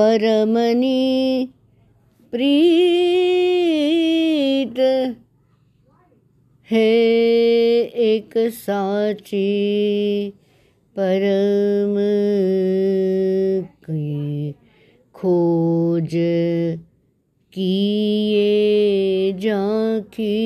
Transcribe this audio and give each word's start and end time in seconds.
परमनी 0.00 1.52
प्रीत 2.32 2.68
है 6.68 6.86
एक 8.04 8.32
साची 8.54 9.40
परम 10.96 11.96
की 13.84 14.52
खोज 15.14 16.14
किए 17.52 18.46
जाकी 19.32 20.40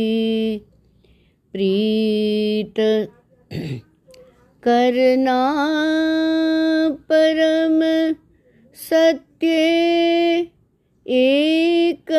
प्रीत 1.55 2.75
करना 4.63 5.41
परम 7.09 7.81
सत्य 9.35 10.47
एक 11.07 12.11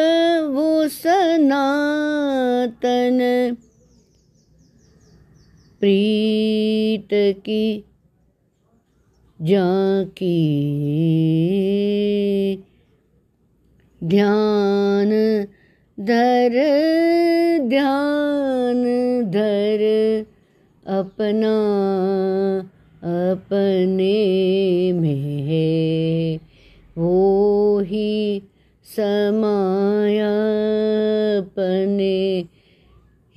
वो 0.54 0.88
सनातन 0.88 2.30
प्रीत 5.80 7.10
की 7.46 7.66
जाकी 9.40 10.40
ध्यान 14.04 15.10
धर 15.98 16.58
ध्यान 17.70 18.84
धर 19.32 19.84
अपना 20.86 21.56
अपने 23.26 24.18
में। 24.94 26.45
वो 26.98 27.80
ही 27.80 28.42
समाया 28.84 30.30
अपने 31.38 32.42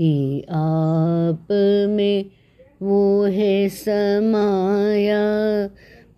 ही 0.01 0.41
आप 0.43 1.47
में 1.89 2.25
वो 2.83 3.25
है 3.25 3.69
समाया। 3.69 5.21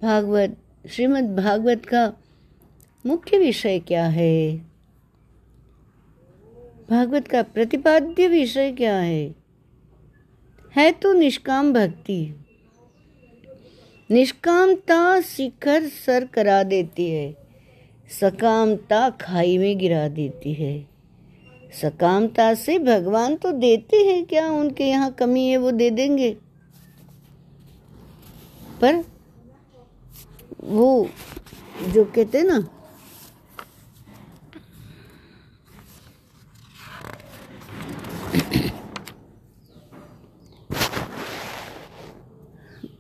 भागवत, 0.02 0.48
श्रीमद् 0.88 1.36
भागवत 1.36 1.86
का 1.86 2.12
मुख्य 3.06 3.38
विषय 3.38 3.78
क्या 3.78 4.06
है? 4.06 4.56
भागवत 6.90 7.28
का 7.28 7.42
प्रतिपाद्य 7.42 8.28
विषय 8.28 8.72
क्या 8.72 8.96
है? 8.96 9.34
है 10.76 10.92
तो 10.92 11.12
निष्काम 11.12 11.72
भक्ति। 11.72 12.34
निष्कामता 14.10 15.20
शिखर 15.20 15.86
सर 15.88 16.24
करा 16.24 16.62
देती 16.62 17.08
है, 17.10 17.32
सकामता 18.10 19.08
खाई 19.20 19.58
में 19.58 19.78
गिरा 19.78 20.06
देती 20.08 20.52
है। 20.54 20.72
सकामता 21.72 22.52
से 22.54 22.78
भगवान 22.78 23.36
तो 23.36 23.52
देते 23.52 23.96
हैं, 23.96 24.24
क्या 24.26 24.46
उनके 24.50 24.84
यहाँ 24.84 25.10
कमी 25.12 25.46
है 25.48 25.56
वो 25.56 25.70
दे 25.70 25.90
देंगे? 25.90 26.30
पर 28.80 29.02
वो 30.64 31.08
जो 31.88 32.04
कहते 32.06 32.42
ना, 32.42 32.58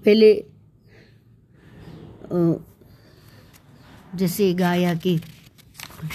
पहले 0.04 0.32
जैसे 4.14 4.54
गाया 4.54 4.94
कि 4.94 5.20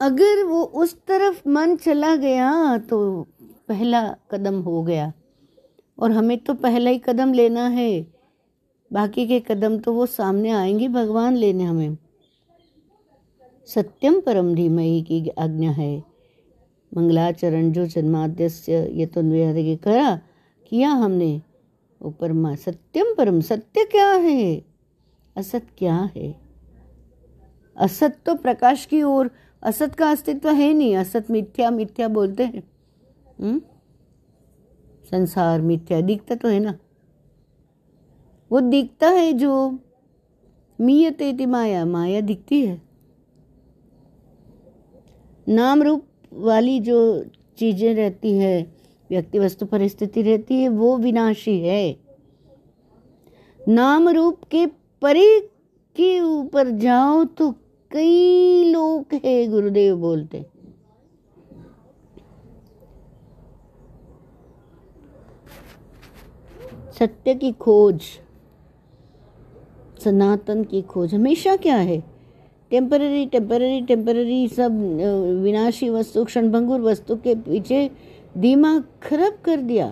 अगर 0.00 0.44
वो 0.44 0.62
उस 0.62 1.06
तरफ़ 1.06 1.48
मन 1.48 1.76
चला 1.76 2.16
गया 2.16 2.78
तो 2.78 3.26
पहला 3.68 4.16
कदम 4.30 4.60
हो 4.60 4.82
गया। 4.82 5.12
और 5.98 6.12
हमें 6.12 6.38
तो 6.38 6.54
पहला 6.54 6.90
ही 6.90 6.98
कदम 6.98 7.32
लेना 7.32 7.68
है। 7.68 8.06
बाकी 8.92 9.26
के 9.26 9.40
कदम 9.40 9.78
तो 9.78 9.92
वो 9.92 10.06
सामने 10.06 10.50
आएँगे 10.50 10.88
भगवान 10.88 11.36
लेने 11.36 11.64
हमें। 11.64 11.96
सत्यम 13.66 14.20
परम 14.20 14.54
धीमयी 14.54 15.02
की 15.02 15.28
आज्ञा 15.28 15.70
है। 15.70 16.02
मंगलाचरण 16.96 17.72
जो 17.72 17.86
जन्माद्यस्य 17.86 18.88
ये 18.92 19.06
तो 19.06 19.20
करा, 19.76 20.16
किया 20.70 20.90
हमने? 20.90 21.42
वो 22.02 22.10
परमा 22.10 22.54
सत्यम 22.54 23.14
परम, 23.18 23.40
सत्य 23.40 23.84
क्या 23.84 24.10
है? 24.12 24.60
असत 25.36 25.66
क्या 25.78 26.06
है? 26.16 26.32
असत 27.76 28.26
तो 28.26 28.34
प्रकाश 28.34 28.86
की 28.86 29.02
ओर, 29.02 29.26
असत 29.62 29.94
का 29.94 30.10
अस्तित्व 30.10 30.50
है 30.50 30.72
नहीं, 30.72 30.96
असत 30.96 31.30
मिथ्या 31.30 31.70
मिथ्या 31.70 32.08
बोलते 32.08 32.44
हैं? 32.44 32.60
हम्म? 33.40 33.58
संसार 35.10 35.60
मिथ्या, 35.60 36.00
दिखता 36.00 36.34
तो 36.34 36.48
है 36.48 36.58
ना? 36.58 36.72
वो 38.50 38.60
दिखता 38.60 39.08
है 39.10 39.32
जो 39.32 39.70
मीयते 40.80 41.46
माया 41.46 41.84
माया 41.84 42.20
दिखती 42.20 42.66
है। 42.66 42.82
नाम 45.48 45.82
रूप 45.82 46.04
वाली 46.36 46.78
जो 46.80 46.98
चीज़ें 47.58 47.94
रहती 47.94 48.32
है 48.38 48.66
व्यक्ति 49.10 49.38
वस्तु 49.38 49.66
परिस्थिति 49.66 50.22
रहती 50.22 50.54
है, 50.54 50.68
वो 50.68 50.96
विनाशी 50.98 51.58
है। 51.60 51.96
नाम 53.60 54.08
रूप 54.08 54.44
के 54.44 54.66
परे 55.02 55.40
के 55.96 56.20
ऊपर 56.20 56.70
जाओ 56.70 57.24
तो 57.24 57.50
कई 57.90 58.64
लोग 58.64 59.14
है, 59.24 59.46
गुरुदेव 59.46 59.96
बोलते। 59.96 60.44
सत्य 66.98 67.34
की 67.34 67.52
खोज, 67.52 68.02
सनातन 70.04 70.62
की 70.64 70.82
खोज, 70.82 71.14
हमेशा 71.14 71.56
क्या 71.56 71.76
है? 71.76 72.02
टेम्पररी 72.70 73.24
टेम्पररी 73.26 73.80
टेम्पररी 73.80 74.46
सब 74.48 74.78
विनाशी 75.42 75.88
वस्तु, 75.90 76.24
क्षणभंगुर 76.24 76.80
वस्तु 76.80 77.16
के 77.16 77.34
पीछे 77.34 77.90
दिमाग 78.36 78.84
खराब 79.02 79.38
कर 79.44 79.60
दिया। 79.62 79.86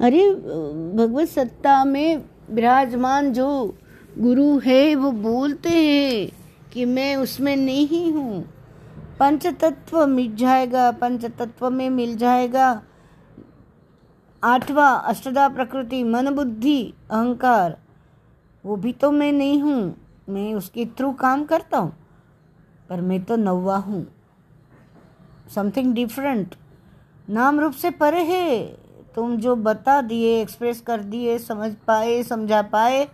अरे 0.00 0.30
भगवत 0.30 1.28
सत्ता 1.28 1.84
में 1.84 2.22
विराजमान 2.50 3.32
जो 3.32 3.48
गुरु 4.18 4.58
है, 4.58 4.94
वो 4.94 5.10
बोलते 5.12 5.68
हैं 5.68 6.30
कि 6.72 6.84
मैं 6.84 7.14
उसमें 7.16 7.56
नहीं 7.56 8.10
हूँ। 8.12 8.44
पंच 9.20 9.46
तत्व 9.60 10.06
मिट 10.06 10.34
जाएगा 10.36 10.90
पंच 10.92 11.24
तत्व 11.38 11.70
में 11.70 11.88
मिल 11.90 12.16
जाएगा। 12.16 12.70
आठवा, 14.42 14.88
अष्टदा 14.88 15.48
प्रकृति, 15.48 16.02
मन 16.04 16.30
बुद्धि, 16.34 16.80
अहंकार, 17.10 17.76
वो 18.64 18.76
भी 18.76 18.92
तो 18.92 19.10
मैं 19.12 19.32
नहीं 19.32 19.60
हूँ। 19.62 19.94
मैं 20.28 20.52
उसके 20.54 20.84
थ्रू 20.98 21.12
काम 21.14 21.44
करता 21.44 21.78
हूँ, 21.78 21.92
पर 22.90 23.00
मैं 23.00 23.22
तो 23.24 23.36
नौवा 23.36 23.76
हूँ। 23.78 24.06
समथिंग 25.54 25.94
डिफरेंट 25.94 26.54
नाम 27.28 27.60
रूप 27.60 27.72
से 27.74 27.90
परे 27.92 28.22
है। 28.24 28.60
तुम 29.14 29.36
जो 29.36 29.54
बता 29.56 30.00
दिए 30.02 30.40
एक्सप्रेस 30.40 30.80
कर 30.80 31.00
दिए, 31.02 31.38
समझ 31.38 31.72
पाए, 31.86 32.22
समझा 32.22 32.62
पाए, 32.64 33.06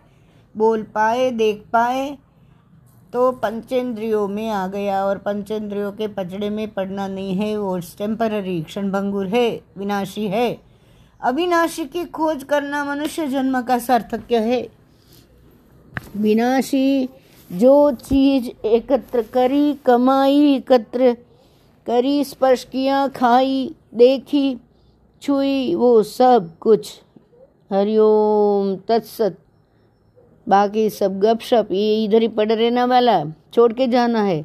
बोल 0.55 0.83
पाए, 0.85 1.31
देख 1.33 1.65
पाए 1.73 2.17
तो 3.13 3.31
पंचेंद्रियों 3.33 4.27
में 4.29 4.49
आ 4.51 4.67
गया 4.69 5.05
और 5.05 5.19
पंचेंद्रियों 5.19 5.91
के 5.93 6.07
पचड़े 6.09 6.49
में 6.51 6.69
पड़ना 6.69 7.07
नहीं 7.09 7.35
है। 7.37 7.57
वो 7.57 7.79
टेम्पररी 7.99 8.61
क्षणभंगुर 8.63 9.27
है, 9.27 9.61
विनाशी 9.79 10.27
है। 10.29 10.59
अविनाशी 11.21 11.85
की 11.87 12.05
खोज 12.07 12.43
करना 12.45 12.85
मनुष्य 12.85 13.27
जन्म 13.29 13.61
का 13.63 13.79
सार्थक्य 13.79 14.39
है। 14.43 14.61
विनाशी, 16.17 17.09
जो 17.53 17.93
चीज़ 17.93 18.67
एकत्र 18.67 19.23
करी, 19.23 19.75
कमाई 19.75 20.55
एकत्र 20.55 21.17
करी, 21.87 22.25
स्पर्श 22.25 22.65
किया, 22.65 23.09
खाई, 23.09 23.75
देखी, 23.95 24.57
छुई, 25.23 25.75
वो 25.75 26.03
सब 26.03 26.59
कुछ। 26.59 27.01
हरिओम, 27.73 28.77
तत्सत। 28.77 29.39
बाकी 30.49 30.91
सब 30.91 31.21
गपशप, 31.21 31.69
ये 31.73 32.05
इधर 32.05 32.23
ही 32.23 32.29
पड़ 32.29 32.53
रहने 32.53 32.85
वाला। 32.85 33.25
छोड़ 33.25 33.73
के 33.73 33.87
जाना 33.87 34.23
है। 34.23 34.45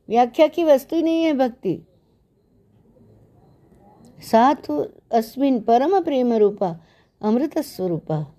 व्याख्या 0.09 0.47
की 0.47 0.63
वस्तु 0.63 1.01
नहीं 1.01 1.23
है 1.23 1.33
भक्ति। 1.33 1.79
साथ 4.31 4.85
अस्मिन 5.11 5.59
परम 5.59 6.03
प्रेम 6.03 6.33
रूपा 6.33 6.79
अमृत 7.21 7.57
स्वरूपा 7.59 8.35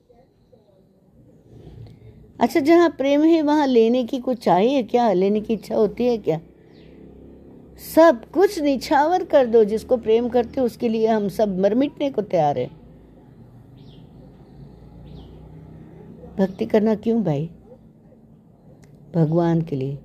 अच्छा 2.40 2.60
जहाँ 2.60 2.90
प्रेम 2.90 3.22
है, 3.22 3.42
वहाँ 3.42 3.66
लेने 3.66 4.04
की 4.04 4.18
कुछ 4.18 4.44
चाहिए 4.44 4.82
क्या? 4.82 5.12
लेने 5.12 5.40
की 5.40 5.54
इच्छा 5.54 5.74
होती 5.74 6.06
है 6.06 6.18
क्या? 6.18 6.40
सब 7.96 8.30
कुछ 8.30 8.58
निछावर 8.58 9.24
कर 9.24 9.46
दो, 9.46 9.64
जिसको 9.64 9.96
प्रेम 9.96 10.28
करते 10.28 10.60
हो, 10.60 10.66
उसके 10.66 10.88
लिए 10.88 11.06
हम 11.06 11.28
सब 11.28 11.58
मरमिटने 11.58 12.10
को 12.10 12.22
तैयार 12.22 12.58
है। 12.58 12.70
भक्ति 16.38 16.66
करना 16.66 16.94
क्यों 16.94 17.22
भाई? 17.22 17.50
भगवान 19.14 19.62
के 19.62 19.76
लिए। 19.76 19.98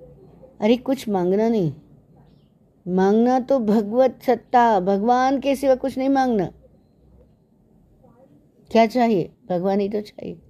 अरे, 0.59 0.77
कुछ 0.77 1.09
मांगना 1.09 1.49
नहीं। 1.49 1.73
मांगना 2.87 3.39
तो 3.39 3.59
भगवत 3.59 4.19
सत्ता, 4.27 4.79
भगवान 4.79 5.39
के 5.39 5.55
सिवा 5.55 5.75
कुछ 5.75 5.97
नहीं 5.97 6.09
मांगना। 6.09 6.45
क्या 8.71 8.85
चाहिए? 8.85 9.31
भगवान 9.49 9.79
ही 9.79 9.89
तो 9.89 10.01
चाहिए। 10.01 10.41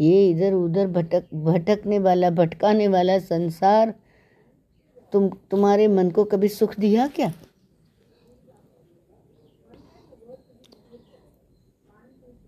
ये 0.00 0.30
इधर 0.30 0.52
उधर 0.52 0.86
भटक, 0.86 1.34
भटकने 1.34 1.98
वाला, 1.98 2.30
भटकाने 2.30 2.88
वाला 2.88 3.18
संसार, 3.18 3.94
तुम, 5.12 5.28
तुम्हारे 5.28 5.88
मन 5.88 6.10
को 6.10 6.24
कभी 6.24 6.48
सुख 6.48 6.80
दिया 6.80 7.06
क्या? 7.06 7.32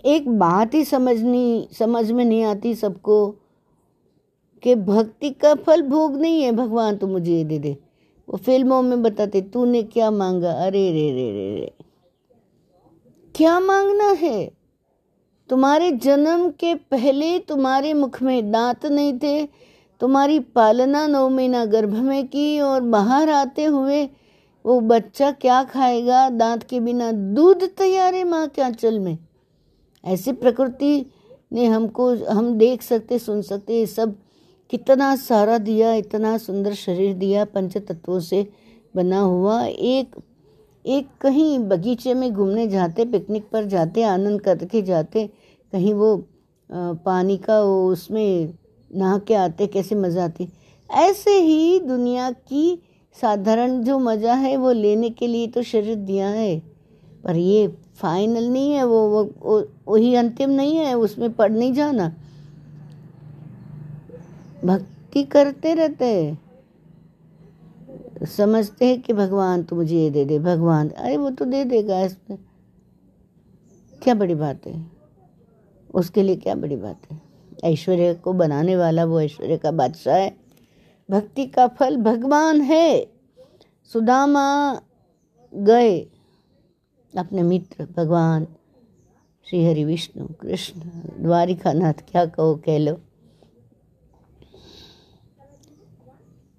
एक 0.04 0.28
बात 0.28 0.74
ही 0.74 0.84
समझनी, 0.84 1.68
समझ 1.72 2.12
में 2.12 2.24
नहीं 2.24 2.42
आती 2.42 2.74
सबको। 2.74 3.36
कि 4.62 4.74
भक्ति 4.74 5.30
का 5.30 5.54
फल 5.54 5.82
भोग 5.82 6.16
नहीं 6.16 6.42
है, 6.42 6.52
भगवान 6.52 6.96
तो 6.96 7.06
मुझे 7.06 7.32
ये 7.32 7.44
दे 7.44 7.58
दे। 7.58 7.76
वो 8.28 8.36
फ़िल्मों 8.36 8.82
में 8.82 9.02
बताते, 9.02 9.40
तूने 9.40 9.82
क्या 9.82 10.10
मांगा? 10.10 10.52
अरे, 10.52 10.92
रे 10.92 11.12
रे 11.12 11.32
रे 11.32 11.54
रे। 11.60 11.72
क्या 13.34 13.60
मांगना 13.60 14.10
है? 14.10 14.50
तुम्हारे 15.48 15.90
जन्म 15.92 16.50
के 16.50 16.74
पहले 16.74 17.38
तुम्हारे 17.38 17.94
मुख 17.94 18.22
में 18.22 18.52
दांत 18.52 18.86
नहीं 18.86 19.18
थे, 19.18 19.46
तुम्हारी 20.00 20.38
पालना 20.40 21.06
नौ 21.06 21.28
महीना 21.28 21.64
गर्भ 21.64 21.94
में 21.94 22.26
की 22.26 22.60
और 22.60 22.80
बाहर 22.80 23.30
आते 23.30 23.64
हुए 23.64 24.08
वो 24.66 24.80
बच्चा 24.80 25.30
क्या 25.30 25.64
खाएगा? 25.64 26.30
दांत 26.30 26.62
के 26.62 26.80
बिना 26.80 27.12
दूध 27.12 27.64
तैयार 27.64 28.14
है 28.14 28.24
माँ 28.24 28.48
के 28.48 28.62
आंचल 28.62 28.98
में? 28.98 29.18
ऐसी 30.04 30.32
प्रकृति 30.32 31.06
ने 31.52 31.66
हमको, 31.66 32.14
हम 32.14 32.54
देख 32.54 32.82
सकते, 32.82 33.18
सुन 33.18 33.42
सकते, 33.42 33.74
ये 33.74 33.86
सब 33.86 34.16
कितना 34.70 35.14
सारा 35.16 35.58
दिया, 35.58 35.92
इतना 35.94 36.36
सुंदर 36.38 36.74
शरीर 36.74 37.14
दिया 37.16 37.44
पंच 37.46 37.76
तत्वों 37.78 38.20
से 38.20 38.46
बना 38.94 39.20
हुआ। 39.20 39.62
एक 39.64 40.16
एक 40.84 41.06
कहीं 41.20 41.58
बगीचे 41.60 42.14
में 42.14 42.32
घूमने 42.32 42.66
जाते, 42.68 43.04
पिकनिक 43.04 43.48
पर 43.52 43.64
जाते, 43.64 44.02
आनंद 44.02 44.40
करके 44.40 44.82
जाते, 44.82 45.26
कहीं 45.72 45.94
वो 45.94 46.16
पानी 46.70 47.36
का 47.38 47.60
वो 47.60 47.90
उसमें 47.92 48.54
नहा 48.90 49.18
के 49.18 49.34
आते, 49.34 49.66
कैसे 49.66 49.94
मज़ा 49.94 50.24
आती। 50.24 50.48
ऐसे 50.90 51.30
ही 51.40 51.78
दुनिया 51.80 52.30
की 52.30 52.78
साधारण 53.16 53.82
जो 53.82 53.98
मज़ा 53.98 54.34
है, 54.34 54.56
वो 54.56 54.72
लेने 54.72 55.10
के 55.10 55.26
लिए 55.26 55.46
तो 55.46 55.62
शरीर 55.62 55.96
दिया 55.96 56.28
है। 56.28 56.58
पर 57.24 57.36
ये 57.36 57.66
फाइनल 57.96 58.48
नहीं 58.48 58.72
है 58.72 58.84
वो 58.84 59.00
वो, 59.08 59.62
वही 59.88 60.14
अंतिम 60.14 60.50
नहीं 60.50 60.76
है, 60.76 60.94
उसमें 60.94 61.32
पढ़ 61.32 61.52
नहीं 61.52 61.72
जाना। 61.72 62.12
भक्ति 64.64 65.22
करते 65.22 65.74
रहते 65.74 66.04
हैं। 66.04 66.48
समझते 68.26 68.86
हैं 68.86 69.02
कि 69.02 69.12
भगवान 69.12 69.62
तो 69.62 69.76
मुझे 69.76 69.96
ये 69.96 70.10
दे 70.10 70.24
दे, 70.24 70.38
भगवान, 70.38 70.88
अरे 70.88 71.16
वो 71.16 71.30
तो 71.30 71.44
दे 71.44 71.64
देगा 71.64 72.00
इसमें। 72.00 72.38
क्या 74.02 74.14
बड़ी 74.14 74.34
बात 74.34 74.66
है? 74.66 74.86
उसके 75.94 76.22
लिए 76.22 76.36
क्या 76.36 76.54
बड़ी 76.54 76.76
बात 76.76 77.00
है? 77.10 77.20
ऐश्वर्य 77.64 78.14
को 78.14 78.32
बनाने 78.32 78.76
वाला 78.76 79.04
वो 79.04 79.20
ऐश्वर्य 79.20 79.56
का 79.56 79.70
बादशाह 79.70 80.16
है। 80.16 80.36
भक्ति 81.10 81.46
का 81.46 81.68
फल 81.68 81.96
भगवान 81.96 82.60
है। 82.60 83.06
सुदामा 83.92 84.80
गए 85.54 86.00
अपने 87.18 87.42
मित्र, 87.42 87.88
भगवान, 87.96 88.46
श्री 89.44 89.64
हरि 89.66 89.84
विष्णु, 89.84 90.26
कृष्ण 90.26 90.80
द्वारिका 91.22 91.72
नाथ 91.72 91.92
क्या 91.92 92.26
कहो 92.26 92.54
कह 92.54 92.78
लो। 92.78 93.00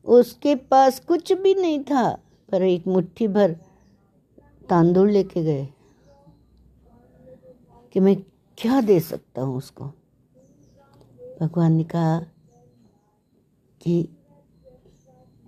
उसके 0.10 0.56
पास 0.56 1.00
कुछ 1.00 1.34
भी 1.34 1.56
नहीं 1.56 1.84
था, 1.84 2.20
पर 2.52 2.62
एक 2.62 2.88
मुट्ठी 2.88 3.28
भर 3.28 3.52
तांदुल 4.70 5.12
लेके 5.12 5.44
गए 5.44 5.70
कि 7.94 8.00
मैं 8.00 8.16
क्या 8.58 8.82
दे 8.82 9.00
सकता 9.00 9.42
हूँ 9.42 9.58
उसको। 9.58 9.86
भगवान 11.42 11.74
ने 11.74 11.84
कहा 11.84 12.20
कि, 13.82 14.10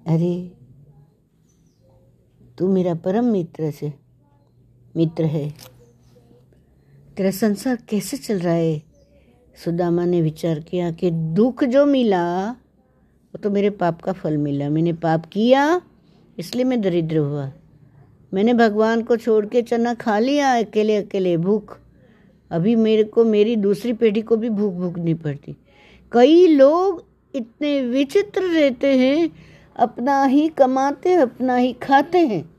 अरे, 0.07 0.57
तू 2.57 2.67
मेरा 2.67 2.95
परम 2.95 3.25
मित्र 3.25 3.71
से, 3.71 3.93
मित्र 4.95 5.25
है। 5.25 5.49
तेरा 7.17 7.31
संसार 7.31 7.75
कैसे 7.75 8.17
चल 8.17 8.39
रहा 8.39 8.53
है? 8.53 8.83
सुदामा 9.65 10.05
ने 10.05 10.21
विचार 10.21 10.59
किया 10.59 10.91
कि 10.91 11.11
दुख 11.11 11.63
जो 11.63 11.85
मिला 11.85 12.55
वो 13.33 13.39
तो 13.43 13.49
मेरे 13.49 13.69
पाप 13.69 14.01
का 14.01 14.11
फल 14.11 14.37
मिला। 14.37 14.69
मैंने 14.69 14.93
पाप 14.93 15.25
किया, 15.25 15.81
इसलिए 16.39 16.65
मैं 16.65 16.81
दरिद्र 16.81 17.17
हुआ। 17.17 17.51
मैंने 18.33 18.53
भगवान 18.53 19.01
को 19.01 19.17
छोड़ 19.17 19.45
के 19.45 19.61
चना 19.61 19.93
खा 19.93 20.19
लिया, 20.19 20.59
अकेले 20.59 20.95
अकेले, 20.95 21.37
भूख। 21.37 21.79
अभी 22.51 22.75
मेरे 22.75 23.03
को, 23.03 23.25
मेरी 23.25 23.55
दूसरी 23.55 23.93
पीढ़ी 23.93 24.21
को 24.21 24.35
भी 24.35 24.49
भूख 24.49 24.73
भूख 24.73 24.97
नहीं 24.97 25.15
पड़ती। 25.15 25.55
कई 26.11 26.47
लोग 26.47 27.05
इतने 27.35 27.81
विचित्र 27.81 28.41
रहते 28.41 28.97
हैं, 28.97 29.29
अपना 29.75 30.23
ही 30.23 30.47
कमाते, 30.47 31.13
अपना 31.13 31.55
ही 31.55 31.73
खाते 31.73 32.17
हैं। 32.17 32.55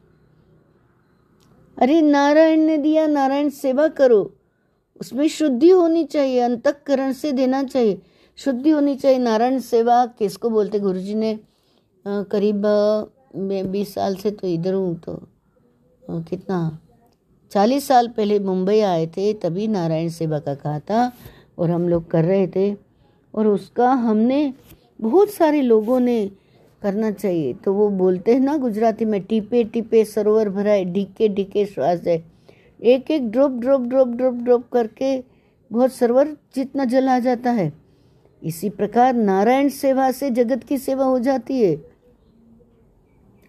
अरे 1.78 2.02
नारायण 2.02 2.60
ने 2.60 2.78
दिया, 2.78 3.06
नारायण 3.06 3.48
सेवा 3.48 3.88
करो। 3.88 4.34
उसमें 5.00 5.28
शुद्धि 5.28 5.68
होनी 5.68 6.04
चाहिए, 6.04 6.40
अंतकरण 6.40 7.12
से 7.12 7.32
देना 7.32 7.62
चाहिए। 7.62 8.02
शुद्धि 8.38 8.70
होनी 8.70 8.94
चाहिए। 8.96 9.18
नारायण 9.18 9.58
सेवा 9.60 10.04
किसको 10.18 10.50
बोलते 10.50 10.78
गुरु 10.80 11.00
जी 11.00 11.14
ने 11.14 11.38
करीब 12.06 12.62
बीस 13.72 13.94
साल 13.94 14.16
से 14.16 14.30
तो 14.30 14.46
इधर 14.48 14.74
हूँ 14.74 14.94
तो 15.00 15.20
कितना? 16.22 16.78
चालीस 17.52 17.86
साल 17.88 18.08
पहले 18.08 18.38
मुंबई 18.38 18.78
आए 18.80 19.06
थे, 19.06 19.32
तभी 19.34 19.66
नारायण 19.68 20.08
सेवा 20.10 20.38
का 20.38 20.54
कहा 20.54 20.78
था 20.80 21.10
और 21.58 21.70
हम 21.70 21.88
लोग 21.88 22.10
कर 22.10 22.24
रहे 22.24 22.46
थे। 22.46 22.74
और 23.34 23.46
उसका 23.46 23.90
हमने, 23.90 24.52
बहुत 25.00 25.30
सारे 25.30 25.60
लोगों 25.62 25.98
ने 26.00 26.30
करना 26.82 27.10
चाहिए। 27.10 27.52
तो 27.54 27.72
वो 27.74 27.88
बोलते 27.90 28.32
हैं 28.32 28.40
ना 28.40 28.56
गुजराती 28.56 29.04
में, 29.04 29.20
टीपे 29.22 29.62
टीपे, 29.64 30.04
सरोवर 30.04 30.48
भराए 30.48 30.84
डीके 30.86 31.28
डीके 31.28 31.64
श्वास 31.66 32.00
है। 32.06 32.22
एक 32.80 33.10
एक 33.10 33.30
drop 33.30 33.52
drop 33.52 33.82
drop 33.82 34.08
drop 34.08 34.34
drop 34.34 34.68
करके 34.72 35.16
बहुत 35.70 35.92
सरोवर 35.92 36.36
जितना 36.54 36.84
जल 36.86 37.08
आ 37.08 37.18
जाता 37.20 37.50
है 37.50 37.70
इसी 38.42 38.70
प्रकार 38.70 39.14
नारायण 39.14 39.68
सेवा 39.68 40.10
से 40.10 40.30
जगत 40.30 40.64
की 40.64 40.78
सेवा 40.78 41.04
हो 41.04 41.18
जाती 41.18 41.60
है। 41.62 41.74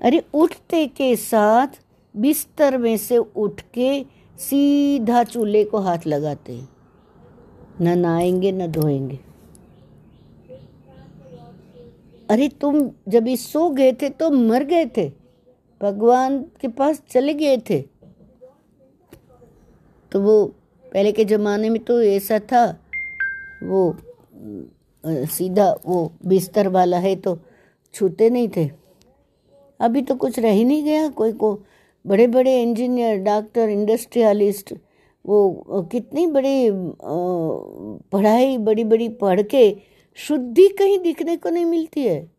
अरे 0.02 0.24
उठते 0.34 0.88
के 0.88 1.16
साथ 1.16 1.68
बिस्तर 2.16 2.78
में 2.78 2.98
से 2.98 3.18
उठ 3.18 3.62
के 3.74 4.06
सीधा 4.40 5.24
चूल्हे 5.24 5.64
को 5.64 5.78
हाथ 5.78 5.98
लगाते 6.08 6.62
न 7.82 7.98
नहाएँगे, 8.00 8.52
न 8.52 8.68
धोएँगे। 8.68 9.20
अरे 12.30 12.48
तुम 12.48 12.92
जब 13.08 13.28
इस 13.28 13.54
सो 13.54 13.70
गए 13.70 13.92
थे 13.94 14.10
तो 14.10 14.30
मर 14.30 14.64
गए 14.64 14.86
थे। 14.98 15.12
भगवान 15.82 16.40
के 16.62 16.68
पास 16.68 17.02
चले 17.10 17.34
गए 17.34 17.58
थे। 17.58 17.82
तो 20.12 20.22
वो 20.22 20.46
पहले 20.94 21.12
के 21.12 21.26
ज़माने 21.26 21.70
में 21.70 21.84
तो 21.84 22.02
ऐसा 22.02 22.40
था। 22.40 22.66
वो 23.64 23.98
सीधा 25.04 25.70
वो 25.86 26.12
बिस्तर 26.26 26.68
वाला 26.70 26.98
है 27.00 27.16
तो 27.18 27.38
छूते 27.94 28.30
नहीं 28.30 28.48
थे। 28.56 28.70
अभी 29.80 30.02
तो 30.02 30.16
कुछ 30.16 30.40
रह 30.40 30.52
ही 30.52 30.64
नहीं 30.66 30.84
गया। 30.84 31.08
कोई 31.10 31.32
को 31.34 31.54
बड़े 32.06 32.28
बड़े 32.28 32.62
इंजीनियर, 32.62 33.18
डॉक्टर, 33.18 33.70
इंडस्ट्रियलिस्ट, 33.70 34.74
वो 35.26 35.88
कितनी 35.92 36.26
बड़ी 36.28 36.70
पढ़ाई 38.12 38.58
बड़ी 38.60 38.84
बड़ी 38.84 39.10
पढ़ 39.18 39.42
के 39.44 39.76
शुद्धि 40.20 40.68
कहीं 40.70 40.98
दिखने 41.00 41.36
को 41.38 41.50
नहीं 41.50 41.66
मिलती 41.66 42.04
है। 42.04 42.32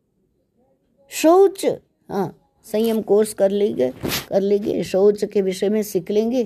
शौच 1.12 1.64
हाँ 2.08 2.34
संयम 2.66 3.00
कोर्स 3.02 3.32
कर 3.34 3.50
लेंगे 3.50 3.90
कर 4.28 4.40
लेंगे 4.40 4.82
शौच 4.84 5.24
के 5.24 5.42
विषय 5.42 5.68
में 5.68 5.82
सीख 5.82 6.10
लेंगे, 6.10 6.44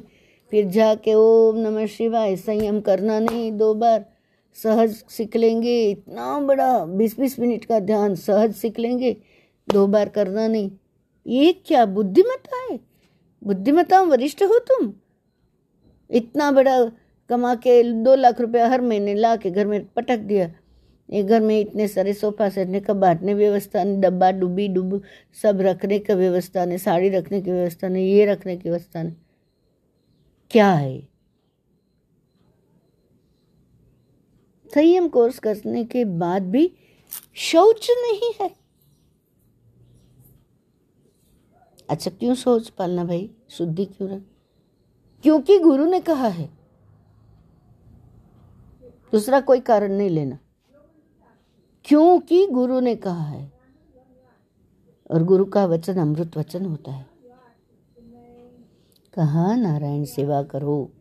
फिर 0.52 0.68
जाके 0.68 1.14
ओम 1.14 1.56
नमः 1.58 1.86
शिवाय, 1.88 2.36
संयम 2.36 2.80
करना 2.80 3.18
नहीं, 3.20 3.50
दो 3.52 3.74
बार। 3.74 4.04
सहज 4.62 5.04
सीख 5.08 5.36
लेंगे। 5.36 5.90
इतना 5.90 6.40
बड़ा 6.40 6.84
बीस 6.84 7.20
बीस 7.20 7.38
मिनट 7.38 7.64
का 7.64 7.80
ध्यान 7.80 8.14
सहज 8.14 8.54
सीख 8.54 8.78
लेंगे। 8.78 9.16
दो 9.70 9.86
बार 9.86 10.08
करना 10.08 10.46
नहीं। 10.48 10.70
ये 11.26 11.52
क्या 11.52 11.86
बुद्धिमत्ता 11.86 12.72
है? 12.72 12.80
बुद्धिमत्ता 13.44 14.00
वरिष्ठ 14.00 14.42
हो 14.42 14.58
तुम? 14.58 14.92
इतना 16.10 16.52
बड़ा 16.52 16.92
कमा 17.28 17.54
के 17.54 17.82
दो 17.92 18.14
लाख 18.14 18.40
रुपया 18.40 18.68
हर 18.68 18.80
महीने 18.80 19.14
ला 19.14 19.36
के 19.36 19.50
घर 19.50 19.66
में 19.66 19.86
पटक 19.86 20.18
दिया। 20.18 20.52
ये 21.10 21.22
घर 21.22 21.40
में 21.40 21.60
इतने 21.60 21.88
सारे 21.88 22.12
सोफा 22.12 22.48
सेटने 22.48 22.80
का 22.80 22.92
बांटने 22.92 23.34
व्यवस्था 23.34 23.84
ने, 23.84 23.96
डब्बा, 23.96 24.30
डुब्बी 24.30 24.68
डुब 24.68 25.02
सब 25.42 25.60
रखने 25.60 25.98
का 25.98 26.14
व्यवस्था 26.14 26.64
ने, 26.64 26.78
साड़ी 26.78 27.08
रखने 27.08 27.40
की 27.40 27.50
व्यवस्था 27.50 27.88
ने, 27.88 28.02
ये 28.02 28.26
रखने 28.26 28.56
की 28.56 28.68
व्यवस्था 28.68 29.02
ने। 29.02 29.12
क्या 30.50 30.72
है? 30.72 31.17
संयम 34.74 35.08
कोर्स 35.08 35.38
करने 35.38 35.84
के 35.84 36.04
बाद 36.04 36.42
भी 36.42 36.76
शौच 37.34 37.90
नहीं 37.90 38.32
है। 38.40 38.56
अच्छा 41.90 42.10
क्यों 42.10 42.34
सोच 42.34 42.68
पालना 42.68 43.04
भाई? 43.04 43.30
शुद्धि 43.48 43.84
क्यों 43.84 44.10
रह 44.10 44.18
क्योंकि 45.22 45.58
गुरु 45.58 45.84
ने 45.84 46.00
कहा 46.00 46.28
है। 46.28 46.50
दूसरा 48.82 49.40
कोई 49.40 49.60
कारण 49.60 49.92
नहीं 49.92 50.10
लेना। 50.10 50.38
क्योंकि 51.84 52.46
गुरु 52.46 52.80
ने 52.80 52.96
कहा 52.96 53.22
है। 53.22 53.52
और 55.10 55.24
गुरु 55.24 55.44
का 55.44 55.66
वचन, 55.66 55.96
अमृत 55.96 56.36
वचन 56.36 56.66
होता 56.66 56.92
है। 56.92 57.06
कहा, 59.14 59.56
नारायण 59.56 60.04
सेवा 60.04 60.42
करो। 60.42 60.92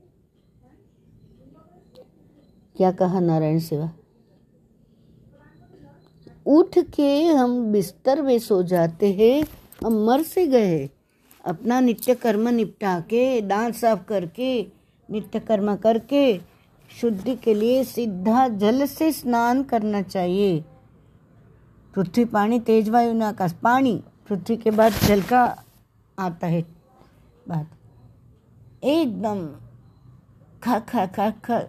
क्या 2.77 2.91
कहा 2.91 3.19
नारायण 3.19 3.59
सेवा? 3.59 3.91
उठ 6.45 6.79
के 6.79 7.23
हम 7.23 7.71
बिस्तर 7.71 8.21
में 8.21 8.39
सो 8.39 8.63
जाते 8.63 9.13
हैं, 9.13 9.43
हम 9.85 10.05
मर 10.05 10.23
से 10.23 10.47
गए। 10.47 10.89
अपना 11.45 11.79
नित्य 11.79 12.15
कर्म 12.15 12.49
निपटा 12.49 12.99
के, 12.99 13.41
दांत 13.41 13.75
साफ़ 13.75 14.05
करके, 14.05 14.67
नित्य 15.11 15.39
कर्म 15.39 15.75
करके, 15.75 16.39
शुद्धि 17.01 17.35
के 17.35 17.53
लिए 17.53 17.83
सीधा 17.83 18.47
जल 18.47 18.85
से 18.85 19.11
स्नान 19.11 19.63
करना 19.63 20.01
चाहिए। 20.01 20.65
पृथ्वी 21.95 22.25
पानी 22.25 22.59
तेज 22.59 22.89
वायु 22.89 23.13
न 23.13 23.21
आकाश, 23.21 23.51
पानी। 23.51 24.03
पृथ्वी 24.29 24.57
के 24.57 24.71
बाद 24.71 24.91
जल 24.91 25.21
का 25.21 25.63
आता 26.19 26.47
है। 26.47 26.61
बात। 27.47 27.67
एकदम 28.83 29.47
खा 30.63 30.79
खा 30.79 31.05
खा 31.05 31.29
खा 31.29 31.63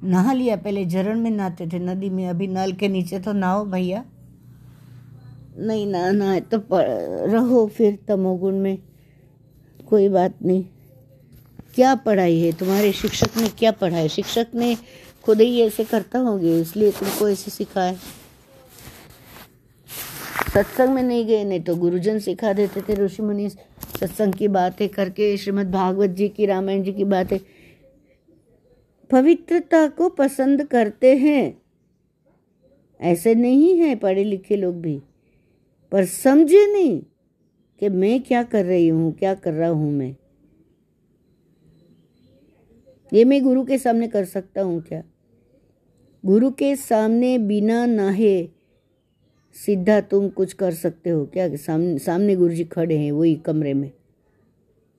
नहा 0.00 0.32
लिया, 0.32 0.56
पहले 0.56 0.84
झरण 0.84 1.18
में 1.20 1.30
नहाते 1.30 1.66
थे, 1.66 1.78
नदी 1.78 2.08
में। 2.10 2.26
अभी 2.28 2.46
नल 2.46 2.72
के 2.72 2.88
नीचे 2.88 3.18
तो 3.18 3.32
नहाओ 3.32 3.64
भैया। 3.64 4.04
नहीं 5.58 5.86
नहाना 5.86 6.30
है 6.32 6.40
तो 6.42 6.60
रहो 6.72 7.66
फिर 7.66 7.98
तमोगुण 8.08 8.58
में। 8.58 8.78
कोई 9.88 10.08
बात 10.08 10.34
नहीं। 10.42 10.64
क्या 11.74 11.94
पढ़ाई 11.96 12.38
है? 12.40 12.52
तुम्हारे 12.52 12.92
शिक्षक 12.92 13.36
ने 13.36 13.48
क्या 13.48 13.72
पढ़ाया? 13.72 14.06
शिक्षक 14.08 14.46
ने 14.54 14.76
खुद 15.24 15.40
ही 15.40 15.60
ऐसे 15.60 15.84
करता 15.84 16.18
होंगे, 16.18 16.60
इसलिए 16.60 16.90
तुमको 16.90 17.28
ऐसे 17.28 17.50
सिखाए 17.50 17.96
सत्संग 20.54 20.94
में 20.94 21.02
नहीं 21.02 21.24
गए, 21.26 21.44
नहीं 21.44 21.60
तो 21.60 21.74
गुरुजन 21.76 22.18
सिखा 22.18 22.52
देते 22.52 22.80
थे 22.80 22.94
ऋषि 22.96 23.22
मुनि 23.22 23.48
सत्संग 23.48 24.32
की 24.32 24.48
बातें 24.48 24.88
करके 24.88 25.36
श्रीमद् 25.36 25.70
भागवत 25.72 26.10
जी 26.10 26.28
की, 26.28 26.46
रामायण 26.46 26.82
जी 26.82 26.92
की 26.92 27.04
बातें 27.04 27.38
पवित्रता 29.10 29.88
को 29.88 30.08
पसंद 30.08 30.64
करते 30.64 31.16
हैं। 31.16 31.62
ऐसे 33.00 33.34
नहीं 33.34 33.78
है 33.78 33.94
पढ़े 33.96 34.24
लिखे 34.24 34.56
लोग 34.56 34.80
भी। 34.80 35.00
पर 35.92 36.04
समझे 36.04 36.66
नहीं 36.72 37.00
कि 37.80 37.88
मैं 37.88 38.22
क्या 38.22 38.42
कर 38.42 38.64
रही 38.64 38.88
हूँ, 38.88 39.12
क्या 39.12 39.34
कर 39.34 39.52
रहा 39.52 39.68
हूँ 39.68 39.92
मैं। 39.92 40.16
ये 43.12 43.24
मैं 43.24 43.42
गुरु 43.42 43.64
के 43.64 43.78
सामने 43.78 44.08
कर 44.08 44.24
सकता 44.24 44.62
हूँ 44.62 44.80
क्या? 44.82 45.02
गुरु 46.24 46.50
के 46.50 46.76
सामने 46.76 47.38
बिना 47.38 47.86
नाहे 47.86 48.48
सीधा 49.56 50.00
तुम 50.00 50.28
कुछ 50.28 50.52
कर 50.52 50.72
सकते 50.72 51.10
हो 51.10 51.24
क्या? 51.26 51.56
सामने 51.56 51.98
सामने 51.98 52.36
गुरु 52.36 52.54
जी 52.54 52.64
खड़े 52.64 52.98
हैं, 52.98 53.12
वही 53.12 53.34
कमरे 53.34 53.74
में। 53.74 53.90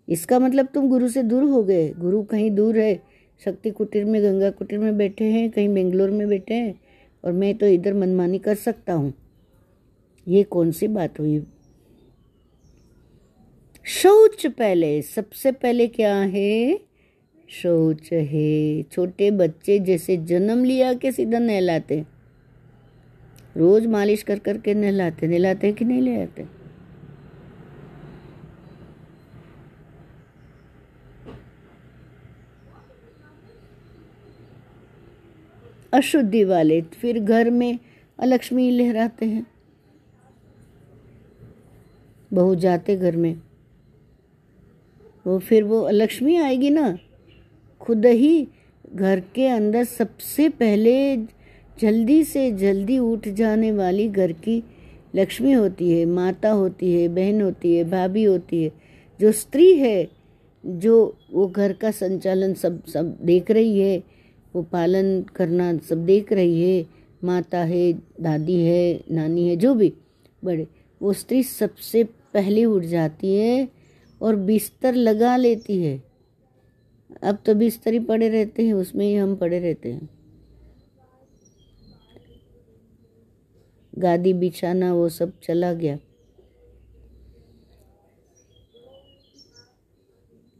इसका 0.09 0.39
मतलब 0.39 0.67
तुम 0.73 0.89
गुरु 0.89 1.07
से 1.07 1.23
दूर 1.23 1.43
हो 1.43 1.63
गए। 1.63 1.89
गुरु 1.89 2.23
कहीं 2.23 2.51
दूर 2.51 2.79
है 2.79 3.10
शक्ति 3.45 3.69
कुटीर 3.69 4.05
में, 4.05 4.23
गंगा 4.23 4.49
कुटीर 4.49 4.79
में 4.79 4.97
बैठे 4.97 5.23
हैं, 5.23 5.49
कहीं 5.49 5.73
बेंगलोर 5.73 6.11
में 6.11 6.27
बैठे 6.27 6.53
हैं, 6.53 6.81
और 7.25 7.31
मैं 7.31 7.57
तो 7.57 7.65
इधर 7.65 7.93
मनमानी 7.93 8.39
कर 8.39 8.55
सकता 8.55 8.93
हूँ। 8.93 9.13
ये 10.27 10.43
कौन 10.43 10.71
सी 10.71 10.87
बात 10.87 11.19
हुई? 11.19 11.43
शौच 13.83 14.47
पहले, 14.47 15.01
सबसे 15.01 15.51
पहले 15.51 15.87
क्या 15.87 16.15
है? 16.15 16.79
शौच 17.49 18.13
है। 18.13 18.83
छोटे 18.83 19.31
बच्चे 19.31 19.79
जैसे 19.79 20.17
जन्म 20.17 20.63
लिया 20.63 20.93
के 20.93 21.11
सीधा 21.11 21.39
नहलाते। 21.39 22.05
रोज 23.57 23.85
मालिश 23.85 24.23
कर 24.23 24.39
कर 24.39 24.57
के 24.57 24.73
नहलाते। 24.73 25.27
नहलाते 25.27 25.71
कि 25.71 25.85
नहीं 25.85 26.01
ले 26.01 26.11
नहलाते? 26.11 26.60
अशुद्धि 35.93 36.43
वाले 36.43 36.81
फिर 36.81 37.19
घर 37.19 37.49
में 37.49 37.79
अलक्ष्मी 38.19 38.71
लहराते 38.71 39.25
हैं। 39.25 39.47
बहू 42.33 42.55
जाते 42.55 42.95
घर 42.95 43.15
में। 43.15 43.35
वो 45.27 45.39
फिर 45.39 45.63
वो 45.63 45.89
लक्ष्मी 45.89 46.35
आएगी 46.35 46.69
ना, 46.69 46.97
खुद 47.79 48.05
ही 48.05 48.47
घर 48.95 49.19
के 49.19 49.47
अंदर 49.47 49.83
सबसे 49.83 50.49
पहले 50.49 51.17
जल्दी 51.79 52.23
से 52.23 52.51
जल्दी 52.51 52.99
उठ 52.99 53.27
जाने 53.27 53.71
वाली 53.71 54.07
घर 54.07 54.31
की 54.31 54.63
लक्ष्मी 55.15 55.51
होती 55.51 55.99
है, 55.99 56.05
माता 56.05 56.49
होती 56.49 57.01
है, 57.01 57.07
बहन 57.07 57.41
होती 57.41 57.75
है, 57.75 57.83
भाभी 57.83 58.23
होती 58.23 58.63
है। 58.63 58.69
जो 59.19 59.31
स्त्री 59.31 59.73
है, 59.73 60.07
जो 60.65 61.17
वो 61.33 61.47
घर 61.47 61.73
का 61.73 61.91
संचालन 61.91 62.53
सब 62.53 62.85
सब 62.85 63.17
देख 63.21 63.51
रही 63.51 63.79
है 63.79 64.03
वो 64.55 64.61
पालन 64.61 65.21
करना 65.21 65.77
सब 65.77 66.05
देख 66.05 66.33
रही 66.33 66.61
है, 66.61 66.85
माता 67.23 67.59
है, 67.59 67.93
दादी 67.93 68.61
है, 68.61 69.03
नानी 69.11 69.47
है, 69.47 69.55
जो 69.55 69.73
भी 69.73 69.93
बड़े, 70.45 70.67
वो 71.01 71.13
स्त्री 71.13 71.43
सबसे 71.43 72.03
पहले 72.03 72.65
उठ 72.65 72.83
जाती 72.83 73.35
है 73.35 73.69
और 74.21 74.35
बिस्तर 74.35 74.93
लगा 74.93 75.37
लेती 75.37 75.83
है। 75.83 76.03
अब 77.23 77.37
तो 77.45 77.55
बिस्तर 77.55 77.93
ही 77.93 77.99
पड़े 77.99 78.29
रहते 78.29 78.65
हैं, 78.65 78.73
उसमें 78.73 79.05
ही 79.05 79.15
हम 79.15 79.35
पड़े 79.35 79.59
रहते 79.59 79.91
हैं। 79.91 80.09
गादी 83.97 84.33
बिछाना, 84.33 84.93
वो 84.93 85.09
सब 85.09 85.39
चला 85.39 85.73
गया। 85.73 85.99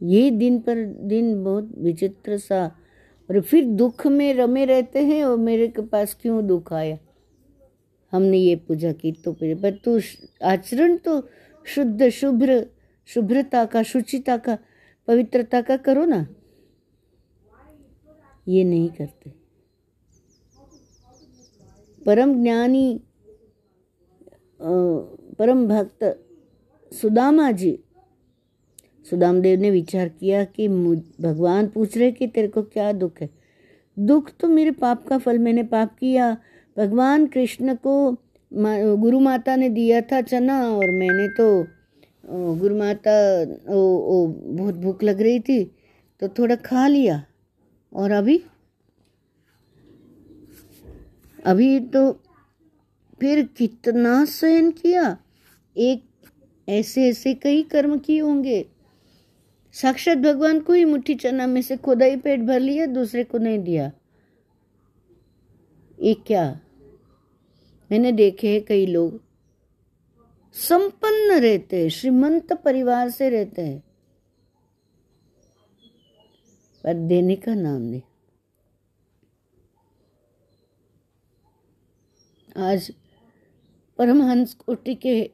ये 0.02 0.30
दिन 0.30 0.58
पर 0.58 0.84
दिन 0.84 1.44
बहुत 1.44 1.74
विचित्र 1.78 2.38
सा 2.38 2.76
और 3.30 3.40
फिर 3.40 3.64
दुख 3.66 4.06
में 4.06 4.32
रमे 4.34 4.64
रहते 4.64 5.04
हैं 5.04 5.24
और 5.24 5.36
मेरे 5.38 5.68
के 5.68 5.82
पास 5.82 6.16
क्यों 6.20 6.46
दुख 6.46 6.72
आया? 6.72 6.98
हमने 8.12 8.38
ये 8.38 8.56
पूजा 8.56 8.92
की 8.92 9.12
तो 9.12 9.32
पर 9.32 9.80
तू 9.84 9.98
आचरण 10.44 10.96
तो 10.96 11.20
शुद्ध, 11.66 12.08
शुभ्र, 12.08 12.66
शुभ्रता 13.08 13.64
का, 13.64 13.82
शुचिता 13.82 14.36
का, 14.36 14.58
पवित्रता 15.08 15.60
का 15.60 15.76
करो 15.76 16.04
ना। 16.04 16.26
ये 18.48 18.64
नहीं 18.64 18.88
करते। 18.88 19.32
परम 22.06 22.42
ज्ञानी 22.42 23.00
परम 25.38 25.66
भक्त 25.68 26.04
सुदामा 26.92 27.50
जी 27.52 27.72
सुदाम 29.06 29.40
देव 29.40 29.60
ने 29.60 29.70
विचार 29.70 30.08
किया 30.08 30.44
कि 30.44 30.68
भगवान 30.68 31.66
पूछ 31.66 31.96
रहे 31.98 32.10
कि 32.12 32.26
तेरे 32.26 32.48
को 32.48 32.62
क्या 32.62 32.92
दुख 32.92 33.20
है? 33.20 33.28
दुख 33.96 34.30
तो 34.40 34.48
मेरे 34.48 34.70
पाप 34.70 35.06
का 35.06 35.18
फल 35.18 35.38
मैंने 35.38 35.62
पाप 35.64 35.96
किया। 35.98 36.36
भगवान 36.76 37.26
कृष्ण 37.26 37.74
को 37.76 37.94
गुरु 38.52 39.20
माता 39.20 39.56
ने 39.56 39.68
दिया 39.68 40.00
था 40.02 40.20
चना 40.20 40.60
और 40.68 40.90
मैंने 40.90 41.28
तो 41.28 41.66
गुरु 42.58 42.76
माता 42.76 43.12
ओ, 43.68 43.76
ओ 43.76 44.26
बहुत 44.26 44.74
भूख 44.74 45.02
लग 45.02 45.20
रही 45.22 45.40
थी 45.40 45.64
तो 46.22 46.28
थोड़ा 46.28 46.56
खा 46.56 46.86
लिया। 46.86 47.22
और 47.92 48.10
अभी? 48.10 48.40
अभी 51.44 51.78
तो 51.80 52.10
फिर 53.20 53.42
कितना 53.56 54.24
सहन 54.24 54.70
किया? 54.72 55.16
एक 55.76 56.02
ऐसे 56.68 57.08
ऐसे 57.08 57.34
कई 57.34 57.62
कर्म 57.62 57.98
किए 57.98 58.20
होंगे। 58.20 58.64
साक्षात 59.74 60.18
भगवान 60.18 60.60
को 60.60 60.72
ही 60.72 60.84
मुट्ठी 60.84 61.14
चना 61.14 61.46
में 61.46 61.60
से 61.62 61.76
खुदा 61.76 62.06
ही 62.06 62.16
पेट 62.16 62.40
भर 62.40 62.60
लिया, 62.60 62.86
दूसरे 62.86 63.24
को 63.24 63.38
नहीं 63.38 63.58
दिया। 63.58 63.90
ये 65.98 66.14
क्या? 66.26 66.60
मैंने 67.90 68.12
देखे 68.12 68.52
है 68.54 68.60
कई 68.60 68.86
लोग 68.86 69.20
संपन्न 70.54 71.38
रहते 71.40 71.80
हैं, 71.82 71.88
श्रीमंत 71.88 72.52
परिवार 72.54 73.10
से 73.10 73.28
रहते 73.30 73.62
हैं, 73.62 73.82
पर 76.84 76.94
देने 77.08 77.36
का 77.36 77.54
नाम 77.54 77.80
नहीं। 77.82 78.02
आज 82.62 82.90
परमहंस 83.98 84.54
कोटि 84.56 84.94
के 84.96 85.30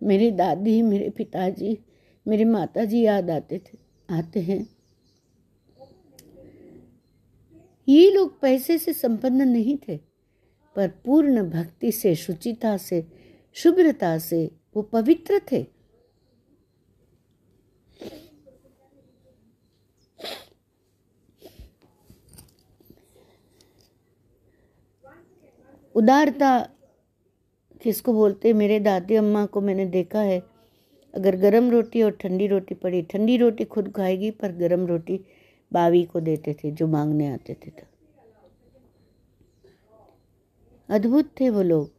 मेरी 0.00 0.30
दादी, 0.30 0.80
मेरे 0.82 1.10
पिताजी 1.10 1.78
मेरे 2.26 2.44
माता 2.44 2.84
जी 2.84 3.00
याद 3.00 3.30
आते 3.30 3.58
थे, 3.58 3.78
आते 4.08 4.40
हैं। 4.40 4.66
ये 7.88 8.10
लोग 8.10 8.40
पैसे 8.40 8.78
से 8.78 8.92
संपन्न 8.92 9.48
नहीं 9.48 9.76
थे, 9.88 9.96
पर 10.76 10.88
पूर्ण 11.04 11.42
भक्ति 11.50 11.92
से, 11.92 12.14
शुचिता 12.14 12.76
से, 12.76 13.06
शुभ्रता 13.56 14.18
से 14.18 14.50
वो 14.76 14.82
पवित्र 14.82 15.40
थे। 15.52 15.66
उदारता 25.94 26.58
किसको 27.82 28.12
बोलते 28.12 28.52
मेरे 28.52 28.80
दादी 28.80 29.14
अम्मा 29.14 29.44
को 29.46 29.60
मैंने 29.60 29.86
देखा 29.86 30.20
है। 30.20 30.53
अगर 31.14 31.36
गरम 31.36 31.70
रोटी 31.70 32.02
और 32.02 32.10
ठंडी 32.10 32.46
रोटी 32.46 32.74
पड़ी, 32.74 33.02
ठंडी 33.02 33.36
रोटी 33.36 33.64
खुद 33.64 33.92
खाएगी, 33.92 34.30
पर 34.30 34.52
गरम 34.52 34.86
रोटी 34.86 35.20
बावी 35.72 36.04
को 36.04 36.20
देते 36.20 36.54
थे, 36.54 36.70
जो 36.70 36.86
मांगने 36.86 37.32
आते 37.32 37.54
थे 37.54 37.70
तो। 37.70 37.86
अद्भुत 40.88 41.32
थे 41.40 41.50
वो 41.50 41.62
लोग। 41.62 41.90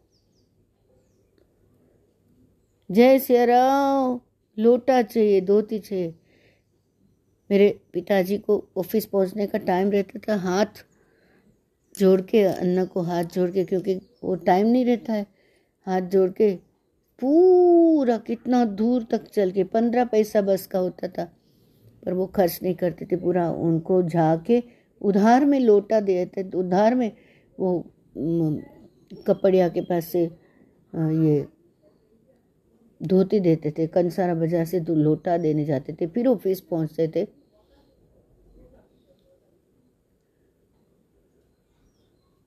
जय 2.92 3.20
सियाराव 3.20 4.22
लोटा 4.60 5.02
चाहिए, 5.02 5.42
धोती 5.42 5.80
चाहिए। 5.80 6.16
मेरे 7.52 7.82
पिताजी 7.94 8.38
को 8.38 8.68
ऑफ़िस 8.78 9.06
पहुँचने 9.06 9.48
का 9.48 9.58
टाइम 9.58 9.92
रहता 9.92 10.20
था, 10.20 10.36
हाथ 10.36 10.86
जोड़ 12.00 12.22
के, 12.22 12.44
अन्ना 12.44 12.86
को 12.86 13.02
हाथ 13.02 13.24
जोड़ 13.24 13.52
के, 13.52 13.66
क्योंकि 13.66 13.96
वो 14.24 14.36
टाइम 14.36 14.68
नहीं 14.68 14.86
रहता 14.86 15.14
है। 15.14 15.26
हाथ 15.86 16.02
जोड़ 16.02 16.30
के 16.32 16.65
पूरा 17.22 18.18
कितना 18.18 18.64
दूर 18.66 19.04
तक 19.12 19.28
चल 19.28 19.52
के, 19.52 19.64
पंद्रह 19.66 20.06
पैसा 20.06 20.42
बस 20.42 20.66
का 20.68 20.80
होता 20.80 21.08
था। 21.08 21.24
पर 22.04 22.14
वो 22.14 22.26
खर्च 22.28 22.60
नहीं 22.64 22.76
करते 22.76 23.06
थे 23.06 23.16
पूरा, 23.18 23.50
उनको 23.52 24.02
झाके 24.04 24.62
उधार 25.02 25.46
में 25.46 25.60
लोटा 25.60 26.00
देते 26.02 26.44
थे। 26.44 26.58
उधार 26.58 26.96
में 26.96 27.12
वो 27.58 27.80
कपड़िया 29.28 29.68
के 29.70 29.82
पास 29.82 30.06
से 30.06 30.24
ये 30.24 31.46
धोती 33.02 33.40
देते 33.40 33.72
थे, 33.72 33.88
कंसारा 33.88 34.34
बाज़ार 34.36 34.66
से 34.66 34.80
लोटा 34.82 35.38
देने 35.38 35.66
जाते 35.66 35.94
थे, 35.94 36.08
फिर 36.08 36.28
ऑफ़िस 36.28 36.62
पहुँचते 36.62 37.08
थे। 37.16 37.28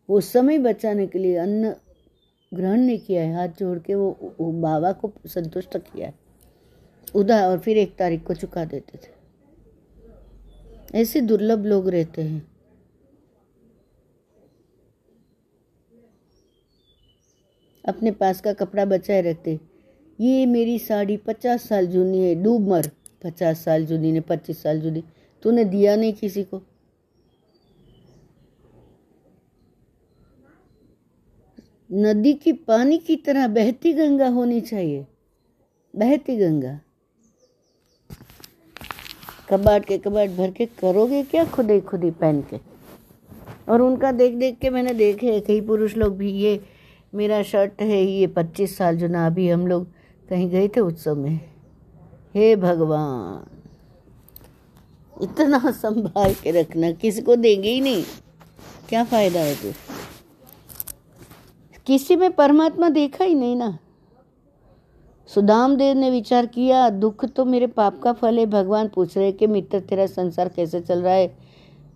वो 0.09 0.21
समय 0.21 0.59
बचाने 0.59 1.07
के 1.07 1.19
लिए 1.19 1.37
अन्न 1.37 1.75
ग्रहण 2.55 2.81
नहीं 2.81 2.99
किया 2.99 3.23
है 3.23 3.35
हाथ 3.35 3.49
जोड़ 3.49 3.79
के 3.79 3.95
वो, 3.95 4.37
वो 4.41 4.53
बाबा 4.53 4.93
को 4.93 5.13
संतुष्ट 5.27 5.79
किया 5.79 6.07
है। 6.07 6.15
उदा 7.15 7.49
और 7.49 7.59
फिर 7.59 7.79
एक 7.79 7.97
तारीख 7.97 8.25
को 8.27 8.35
चुका 8.35 8.65
देते 8.65 8.99
थे। 8.99 9.19
ऐसे 10.99 11.21
दुर्लभ 11.21 11.65
लोग 11.65 11.89
रहते 11.89 12.23
हैं। 12.23 12.59
अपने 17.89 18.11
पास 18.11 18.41
का 18.41 18.53
कपड़ा 18.53 18.85
बचाए 18.85 19.23
रखते 19.23 19.61
ये 20.21 20.47
मेरी 20.47 20.79
साड़ी 20.79 21.17
पचास 21.17 21.69
साल 21.69 21.87
जूनी 21.87 22.29
है 22.29 22.43
डूब 22.43 22.69
मर। 22.69 22.91
पचास 23.25 23.59
साल 23.59 23.87
जूनी 23.87 24.13
ने 24.13 24.21
पच्चीस 24.21 24.63
साल 24.63 24.81
जूनी। 24.81 25.05
तूने 25.43 25.65
दिया 25.65 25.97
नहीं 25.97 26.13
किसी 26.13 26.45
को। 26.45 26.63
नदी 31.91 32.33
की 32.35 32.53
पानी 32.53 32.99
की 32.99 33.17
तरह 33.17 33.47
बहती 33.49 33.93
गंगा 33.93 34.29
होनी 34.29 34.61
चाहिए। 34.61 35.07
बहती 35.97 36.37
गंगा। 36.37 36.81
कबाट 39.49 39.85
के 39.85 39.99
कबाट 39.99 40.31
भर 40.31 40.51
के 40.51 40.67
करोगे 40.67 41.23
क्या 41.23 41.45
खुद 41.45 41.71
ही 41.71 41.81
खुद 41.81 42.05
ही 42.05 42.11
पहन 42.11 42.41
के? 42.41 42.57
और 43.69 43.83
उनका 43.83 44.13
देख 44.13 44.35
देख 44.35 44.59
के 44.59 44.71
मैंने 44.71 44.95
देखे, 44.95 45.41
कई 45.41 45.61
पुरुष 45.61 45.97
लोग 45.97 46.17
भी, 46.17 46.31
ये 46.33 46.61
मेरा 47.15 47.43
शर्ट 47.43 47.83
है, 47.83 48.05
ये 48.05 48.27
पच्चीस 48.27 48.77
साल 48.77 48.97
जो 48.97 49.09
ना 49.09 49.27
अभी 49.27 49.49
हम 49.49 49.67
लोग 49.67 49.87
कहीं 50.29 50.51
गए 50.51 50.69
थे 50.69 50.81
उत्सव 50.81 51.15
में। 51.15 51.41
हे 52.35 52.57
भगवान, 52.57 53.47
इतना 55.23 55.71
संभाल 55.71 56.35
के 56.35 56.51
रखना 56.51 56.91
किसी 56.93 57.23
को 57.23 57.37
देंगे 57.37 57.71
ही 57.71 57.81
नहीं। 57.81 58.05
क्या 58.89 59.05
फ़ायदा 59.05 59.41
है 59.41 59.55
तुझे 59.55 59.75
किसी 61.89 62.17
में 62.17 62.33
परमात्मा 62.33 62.89
देखा 62.89 63.25
ही 63.25 63.35
नहीं 63.35 63.57
ना। 63.57 63.79
सुदाम 65.27 65.77
देव 65.77 65.97
ने 65.97 66.11
विचार 66.11 66.47
किया, 66.47 66.91
दुख 66.91 67.25
तो 67.25 67.45
मेरे 67.45 67.67
पाप 67.67 68.01
का 68.03 68.13
फल 68.13 68.39
है। 68.39 68.47
भगवान 68.47 68.89
पूछ 68.89 69.19
रहे 69.19 69.33
कि, 69.33 69.47
मित्र, 69.47 69.81
तेरा 69.81 70.07
संसार 70.07 70.49
कैसे 70.49 70.81
चल 70.81 71.03
रहा 71.03 71.13
है? 71.13 71.39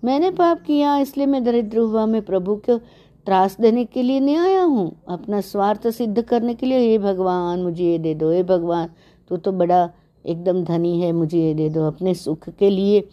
मैंने 0.05 0.31
पाप 0.31 0.63
किया, 0.63 0.99
इसलिए 0.99 1.27
मैं 1.27 1.45
दरिद्र 1.45 1.79
हुआ। 1.79 2.07
मैं 2.07 2.23
प्रभु 2.23 2.57
को 2.57 2.79
त्रास 3.27 3.57
देने 3.61 3.85
के 3.85 4.03
लिए 4.03 4.21
नहीं 4.21 4.37
आया 4.37 4.63
हूँ। 4.63 5.03
अपना 5.09 5.41
स्वार्थ 5.41 5.91
सिद्ध 5.91 6.23
करने 6.23 6.55
के 6.55 6.67
लिए, 6.67 6.79
हे 6.79 6.99
भगवान, 6.99 7.63
मुझे 7.63 7.85
ये 7.85 7.99
दे 7.99 8.15
दो। 8.15 8.31
हे 8.31 8.43
भगवान, 8.43 8.89
तू 9.29 9.37
तो 9.37 9.53
बड़ा 9.53 9.91
एकदम 10.27 10.65
धनी 10.65 11.01
है, 11.01 11.13
मुझे 11.13 11.39
ये 11.39 11.55
दे 11.55 11.69
दो। 11.69 11.87
अपने 11.87 12.15
सुख 12.15 12.49
के 12.49 12.71
लिए 12.71 13.09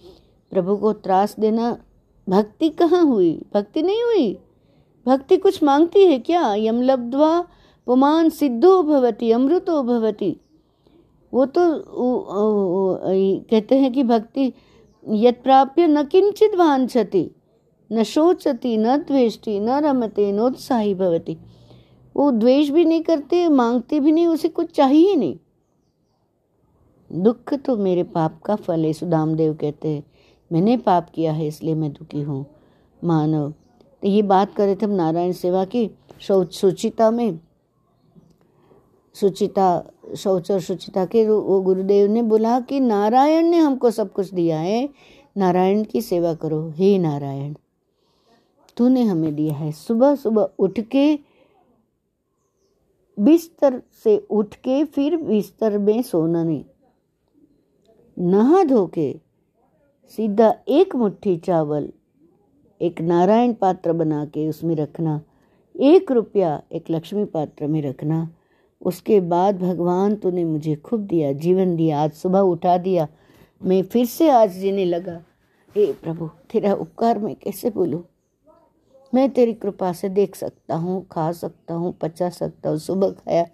प्रभु 0.51 0.77
को 0.77 0.93
त्रास 0.93 1.35
देना, 1.39 1.77
भक्ति 2.29 2.69
कहाँ 2.69 3.05
हुई? 3.05 3.45
भक्ति 3.53 3.81
नहीं 3.81 4.03
हुई? 4.03 4.39
भक्ति 5.05 5.37
कुछ 5.37 5.61
मांगती 5.63 6.05
है 6.05 6.19
क्या? 6.19 6.53
यम 6.55 6.81
लब्ध्वा 6.81 7.39
पुमान 7.87 8.29
सिद्धो 8.29 8.81
भवती, 8.83 9.31
अमृतो 9.31 9.81
भवती। 9.83 10.35
वो 11.33 11.45
तो 11.47 11.61
कहते 13.49 13.77
हैं 13.77 13.91
कि 13.93 14.03
भक्ति 14.03 14.51
यद 15.05 15.35
प्राप्य 15.43 15.87
न 15.87 16.03
किंचित 16.03 16.55
वांछति 16.55 17.29
न 17.89 18.03
शोचती, 18.03 18.75
न 18.77 18.97
द्वेष्टि, 18.97 19.59
न 19.59 19.79
रमते, 19.79 20.31
नोत्साही 20.31 20.93
भवती। 20.95 21.37
वो 22.15 22.29
द्वेष 22.31 22.69
भी 22.69 22.83
नहीं 22.85 23.01
करते, 23.01 23.47
मांगते 23.49 23.99
भी 23.99 24.11
नहीं, 24.11 24.27
उसे 24.27 24.49
कुछ 24.49 24.71
चाहिए 24.71 25.15
नहीं। 25.15 25.37
दुख 27.11 27.53
तो 27.55 27.75
मेरे 27.77 28.03
पाप 28.05 28.39
का 28.41 28.55
फल 28.55 28.85
है 28.85 28.93
सुदाम 28.93 29.33
देव 29.35 29.53
कहते 29.53 29.87
हैं। 29.87 30.03
मैंने 30.51 30.77
पाप 30.77 31.09
किया 31.09 31.31
है, 31.33 31.47
इसलिए 31.47 31.75
मैं 31.75 31.91
दुखी 31.93 32.21
हूँ। 32.21 32.45
मानव 33.01 33.53
तो 34.01 34.07
ये 34.07 34.21
बात 34.21 34.55
करे 34.55 34.75
थे 34.75 34.85
हम 34.85 34.91
नारायण 34.91 35.31
सेवा 35.31 35.65
की 35.65 35.91
शौच 36.19 36.53
सुचिता 36.53 37.11
में। 37.11 37.39
सुचिता, 39.13 39.91
शौच 40.17 40.51
और 40.51 40.59
सुचिता 40.59 41.05
के 41.05 41.29
वो 41.29 41.61
गुरुदेव 41.61 42.11
ने 42.11 42.21
बोला 42.21 42.59
कि 42.59 42.79
नारायण 42.79 43.47
ने 43.47 43.57
हमको 43.57 43.91
सब 43.91 44.13
कुछ 44.13 44.33
दिया 44.33 44.59
है, 44.59 44.89
नारायण 45.37 45.83
की 45.83 46.01
सेवा 46.01 46.33
करो, 46.33 46.69
हे 46.69 46.97
नारायण। 46.97 47.53
तूने 48.77 49.03
हमें 49.03 49.35
दिया 49.35 49.53
है। 49.53 49.71
सुबह 49.71 50.15
सुबह 50.15 50.49
उठ 50.59 50.79
के 50.79 51.19
बिस्तर 53.19 53.81
से 54.03 54.17
उठ 54.29 54.55
के 54.55 54.83
फिर 54.83 55.17
बिस्तर 55.17 55.77
में 55.77 56.01
सोना 56.01 56.43
नहीं। 56.43 56.63
नहा 58.19 58.63
धो 58.63 58.87
के 58.87 59.19
सीधा 60.07 60.53
एक 60.67 60.95
मुट्ठी 60.95 61.37
चावल 61.37 61.91
एक 62.81 63.01
नारायण 63.01 63.53
पात्र 63.53 63.93
बना 63.93 64.25
के 64.25 64.47
उसमें 64.49 64.75
रखना, 64.75 65.21
एक 65.75 66.11
रुपया 66.11 66.61
एक 66.71 66.91
लक्ष्मी 66.91 67.25
पात्र 67.25 67.67
में 67.67 67.81
रखना, 67.81 68.29
उसके 68.81 69.19
बाद 69.19 69.59
भगवान 69.59 70.15
तूने 70.15 70.43
मुझे 70.45 70.75
खूब 70.75 71.01
दिया, 71.01 71.31
जीवन 71.33 71.75
दिया, 71.75 72.01
आज 72.01 72.11
सुबह 72.11 72.39
उठा 72.39 72.77
दिया, 72.77 73.07
मैं 73.61 73.83
फिर 73.83 74.05
से 74.05 74.29
आज 74.29 74.51
जीने 74.51 74.85
लगा। 74.85 75.21
हे 75.75 75.93
प्रभु, 75.93 76.29
तेरा 76.51 76.73
उपकार 76.73 77.19
मैं 77.19 77.35
कैसे 77.35 77.69
बोलूँ? 77.69 78.03
मैं 79.13 79.29
तेरी 79.29 79.53
कृपा 79.53 79.91
से 79.93 80.09
देख 80.09 80.35
सकता 80.35 80.75
हूँ, 80.75 81.07
खा 81.11 81.31
सकता 81.31 81.73
हूँ, 81.73 81.93
पचा 82.01 82.29
सकता 82.29 82.69
हूँ, 82.69 82.77
सुबह 82.77 83.09
खाया, 83.09 83.45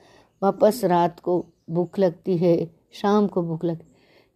वापस 0.43 0.81
रात 0.83 1.19
को 1.19 1.45
भूख 1.69 1.99
लगती 1.99 2.37
है, 2.37 2.71
शाम 2.93 3.27
को 3.27 3.41
भूख 3.41 3.65
लगती 3.65 3.85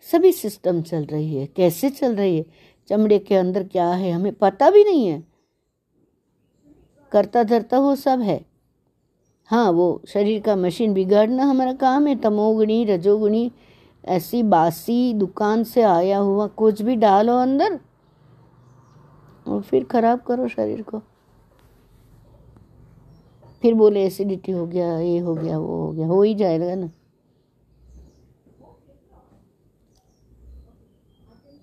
सभी 0.01 0.31
सिस्टम 0.31 0.81
चल 0.81 1.05
रही 1.05 1.35
है, 1.35 1.45
कैसे 1.45 1.89
चल 1.89 2.15
रही 2.15 2.37
है? 2.37 2.45
चमड़े 2.89 3.19
के 3.19 3.35
अंदर 3.35 3.63
क्या 3.63 3.87
है 3.87 4.11
हमें 4.11 4.33
पता 4.33 4.69
भी 4.69 4.83
नहीं 4.83 5.07
है। 5.07 5.23
करता 7.11 7.43
धरता 7.43 7.79
वो 7.79 7.95
सब 7.95 8.21
है। 8.21 8.45
हाँ 9.49 9.69
वो 9.71 10.01
शरीर 10.07 10.41
का 10.41 10.55
मशीन 10.55 10.93
बिगाड़ना 10.93 11.43
हमारा 11.43 11.73
काम 11.73 12.07
है। 12.07 12.15
तमोगुणी, 12.15 12.83
रजोगुणी, 12.85 13.51
ऐसी 14.03 14.43
बासी 14.43 15.13
दुकान 15.13 15.63
से 15.63 15.81
आया 15.81 16.17
हुआ 16.17 16.47
कुछ 16.47 16.81
भी 16.81 16.95
डालो 16.95 17.37
अंदर 17.37 17.79
और 19.47 19.61
फिर 19.61 19.83
खराब 19.83 20.19
करो 20.19 20.47
शरीर 20.47 20.81
को। 20.81 21.01
फिर 23.61 23.73
बोले 23.73 24.05
एसिडिटी 24.05 24.51
हो 24.51 24.65
गया, 24.67 24.99
ये 24.99 25.17
हो 25.19 25.35
गया, 25.35 25.57
वो 25.57 25.77
हो 25.77 25.91
गया, 25.91 26.07
हो 26.07 26.21
ही 26.23 26.35
जाएगा 26.35 26.75
ना। 26.75 26.89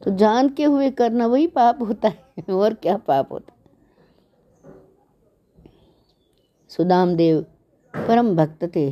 तो 0.07 0.11
जान 0.13 0.49
के 0.49 0.65
हुए 0.65 0.91
करना 0.93 1.27
वही 1.27 1.47
पाप 1.49 1.83
होता 1.83 2.09
है, 2.09 2.45
और 2.51 2.75
क्या 2.75 2.97
पाप 2.99 3.33
होता 3.33 3.53
है? 3.53 3.57
सुदाम 6.71 7.15
देव 7.17 7.41
परम 7.95 8.35
भक्त 8.37 8.65
थे। 8.77 8.91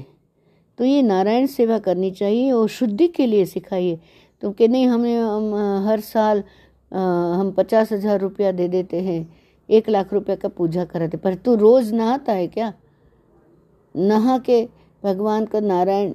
तो 0.79 0.85
ये 0.85 1.03
नारायण 1.03 1.46
सेवा 1.46 1.79
करनी 1.79 2.11
चाहिए 2.12 2.50
और 2.53 2.68
शुद्धि 2.70 3.09
के 3.09 3.27
लिए 3.27 3.44
सिखाइए। 3.46 3.98
तो 4.42 4.50
कि 4.53 4.68
नहीं, 4.68 4.87
हमें, 4.88 5.16
हम, 5.16 5.55
हर 5.87 6.00
साल 6.03 6.42
हम 6.92 7.55
पचास 7.57 7.92
हज़ार 7.92 8.20
रुपया 8.20 8.53
दे 8.53 8.68
देते 8.68 9.00
हैं, 9.00 9.35
एक 9.68 9.88
लाख 9.88 10.12
रुपया 10.12 10.37
का 10.37 10.48
पूजा 10.50 10.85
कराते। 10.85 11.16
पर 11.16 11.35
तू 11.37 11.55
रोज 11.57 11.92
नहाता 11.92 12.33
है 12.33 12.46
क्या? 12.48 12.72
नहा 13.94 14.38
के 14.40 14.64
भगवान 15.03 15.46
का 15.46 15.61
नारायण 15.62 16.14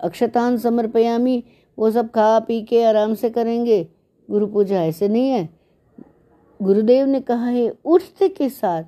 अक्षतान 0.00 0.56
समर्पयामी, 0.58 1.42
वो 1.78 1.90
सब 1.90 2.10
खा 2.10 2.38
पी 2.40 2.62
के 2.62 2.84
आराम 2.84 3.14
से 3.14 3.30
करेंगे। 3.30 3.86
गुरु 4.32 4.46
पूजा 4.46 4.82
ऐसे 4.82 5.08
नहीं 5.08 5.28
है। 5.30 5.48
गुरुदेव 6.62 7.06
ने 7.06 7.20
कहा 7.20 7.46
है 7.46 7.74
उठते 7.84 8.28
के 8.28 8.48
साथ, 8.48 8.84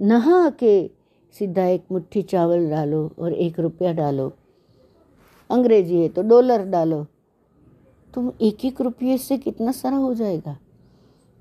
नहा 0.00 0.50
के 0.50 0.90
सीधा 1.34 1.64
एक 1.64 1.84
मुट्ठी 1.92 2.22
चावल 2.22 2.70
डालो 2.70 3.12
और 3.18 3.32
एक 3.32 3.60
रुपया 3.60 3.92
डालो। 3.92 4.32
अंग्रेज़ी 5.50 6.02
है 6.02 6.08
तो 6.08 6.22
डॉलर 6.22 6.64
डालो। 6.64 7.06
तुम 8.14 8.32
एक 8.42 8.64
एक 8.64 8.80
रुपये 8.80 9.18
से 9.18 9.38
कितना 9.38 9.72
सारा 9.72 9.96
हो 9.96 10.14
जाएगा? 10.14 10.58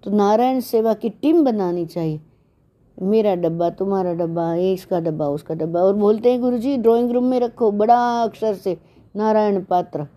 तो 0.03 0.12
नारायण 0.12 0.60
सेवा 0.60 0.93
की 0.93 1.10
टीम 1.10 1.43
बनानी 1.45 1.86
चाहिए। 1.86 2.21
मेरा 3.01 3.36
डब्बा, 3.36 3.69
तुम्हारा 3.69 4.13
डब्बा 4.13 4.56
इसका 4.56 4.99
डब्बा, 4.99 5.27
उसका 5.27 5.56
डब्बा। 5.56 5.79
और 5.79 5.93
बोलते 5.93 6.32
हैं, 6.32 6.41
गुरुजी 6.41 6.77
ड्राइंग 6.77 7.12
रूम 7.12 7.23
में 7.23 7.39
रखो, 7.39 7.71
बड़ा 7.71 8.23
अक्षर 8.23 8.53
से, 8.53 8.77
नारायण 9.15 9.63
पात्र। 9.63 10.08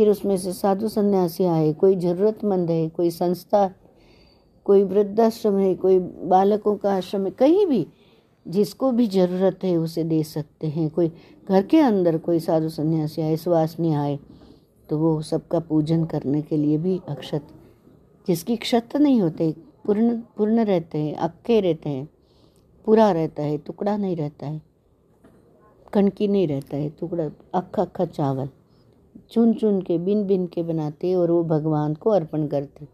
फिर 0.00 0.08
उसमें 0.08 0.36
से 0.36 0.52
साधु 0.52 0.88
संन्यासी 0.88 1.44
आए। 1.44 1.72
कोई 1.72 1.96
ज़रूरतमंद 1.96 2.70
है, 2.70 2.88
कोई 2.88 3.10
संस्था 3.10 3.70
कोई 4.66 4.82
वृद्धाश्रम 4.82 5.56
है, 5.58 5.74
कोई 5.74 5.98
बालकों 5.98 6.76
का 6.76 6.92
आश्रम 6.92 7.24
है, 7.24 7.30
कहीं 7.30 7.66
भी 7.66 7.86
जिसको 8.46 8.90
भी 8.92 9.06
ज़रूरत 9.06 9.64
है 9.64 9.76
उसे 9.76 10.04
दे 10.04 10.22
सकते 10.22 10.66
हैं। 10.66 10.88
कोई 10.90 11.10
घर 11.48 11.62
के 11.62 11.80
अंदर 11.80 12.16
कोई 12.18 12.40
साधु 12.40 12.68
संन्यासी 12.68 13.22
आए, 13.22 13.36
सुवासनी 13.36 13.92
आए 13.94 14.18
तो 14.88 14.98
वो 14.98 15.20
सबका 15.22 15.58
पूजन 15.60 16.04
करने 16.04 16.40
के 16.42 16.56
लिए 16.56 16.78
भी 16.78 17.00
अक्षत। 17.08 17.48
जिसकी 18.28 18.56
क्षत 18.56 18.96
नहीं 18.96 19.20
होते, 19.20 19.50
पूर्ण 19.86 20.16
पूर्ण 20.36 20.64
रहते 20.64 20.98
हैं, 20.98 21.14
अक्के 21.16 21.60
रहते 21.60 21.88
हैं, 21.88 22.08
पूरा 22.84 23.10
रहता 23.12 23.42
है, 23.42 23.58
टुकड़ा 23.58 23.96
नहीं 23.96 24.16
रहता 24.16 24.46
है, 24.46 24.62
कणकी 25.92 26.28
नहीं 26.28 26.48
रहता 26.48 26.76
है, 26.76 26.88
टुकड़ा 26.90 27.28
अक्खा 27.54 27.82
अक्खा 27.82 28.04
चावल। 28.06 28.48
चुन 29.30 29.54
चुन 29.54 29.80
के 29.82 29.98
बिन 29.98 30.26
बिन 30.26 30.46
के 30.46 30.62
बनाते 30.62 31.14
और 31.14 31.30
वो 31.30 31.44
भगवान 31.44 31.94
को 31.94 32.10
अर्पण 32.10 32.46
करते। 32.46 32.88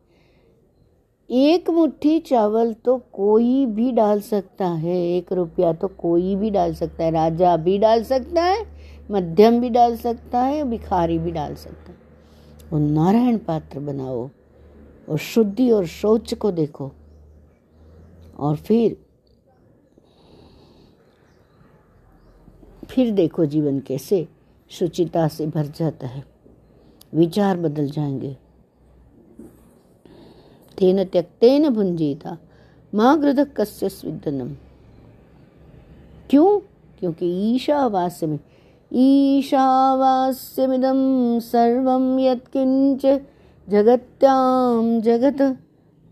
एक 1.30 1.70
मुट्ठी 1.70 2.18
चावल 2.18 2.72
तो 2.72 3.02
कोई 3.12 3.66
भी 3.66 3.92
डाल 3.92 4.20
सकता 4.20 4.68
है, 4.68 4.96
एक 4.96 5.32
रुपया 5.32 5.72
तो 5.72 5.88
कोई 5.88 6.36
भी 6.36 6.50
डाल 6.50 6.74
सकता 6.74 7.04
है, 7.04 7.10
राजा 7.10 7.56
भी 7.56 7.78
डाल 7.78 8.04
सकता 8.04 8.42
है, 8.42 8.66
मध्यम 9.10 9.60
भी 9.60 9.70
डाल 9.70 9.96
सकता 9.96 10.40
है, 10.40 10.64
भिखारी 10.64 11.18
भी 11.18 11.30
डाल 11.30 11.54
सकता 11.54 11.92
है। 11.92 11.98
और 12.72 12.80
नारायण 12.80 13.38
पात्र 13.38 13.80
बनाओ 13.80 14.30
और 15.08 15.18
शुद्धि 15.18 15.70
और 15.70 15.86
शौच 15.86 16.34
को 16.34 16.50
देखो। 16.50 16.92
और 18.38 18.56
फिर 18.56 18.96
फिर 22.88 23.10
देखो 23.10 23.46
जीवन 23.46 23.80
कैसे। 23.80 24.35
शुचिता 24.70 25.28
से 25.28 25.46
भर 25.46 25.66
जाता 25.66 26.06
है। 26.06 26.24
विचार 27.14 27.56
बदल 27.56 27.90
जाएँगे। 27.90 28.36
तेन 30.78 31.04
त्यक्तेन 31.04 31.68
भुंजीता 31.68 32.38
माँ 32.94 33.20
गृधक 33.20 33.60
कस्य 33.60 33.88
स्विदनम? 33.88 34.48
क्यों? 36.30 36.60
क्योंकि 36.98 37.26
ईशावास्य 37.26 38.26
में 38.26 38.38
ईशावास्यमिदं 38.92 40.20
सर्वं 41.40 42.18
यत्किञ्च 42.18 43.20
जगत्यां 43.68 45.00
जगत। 45.00 45.58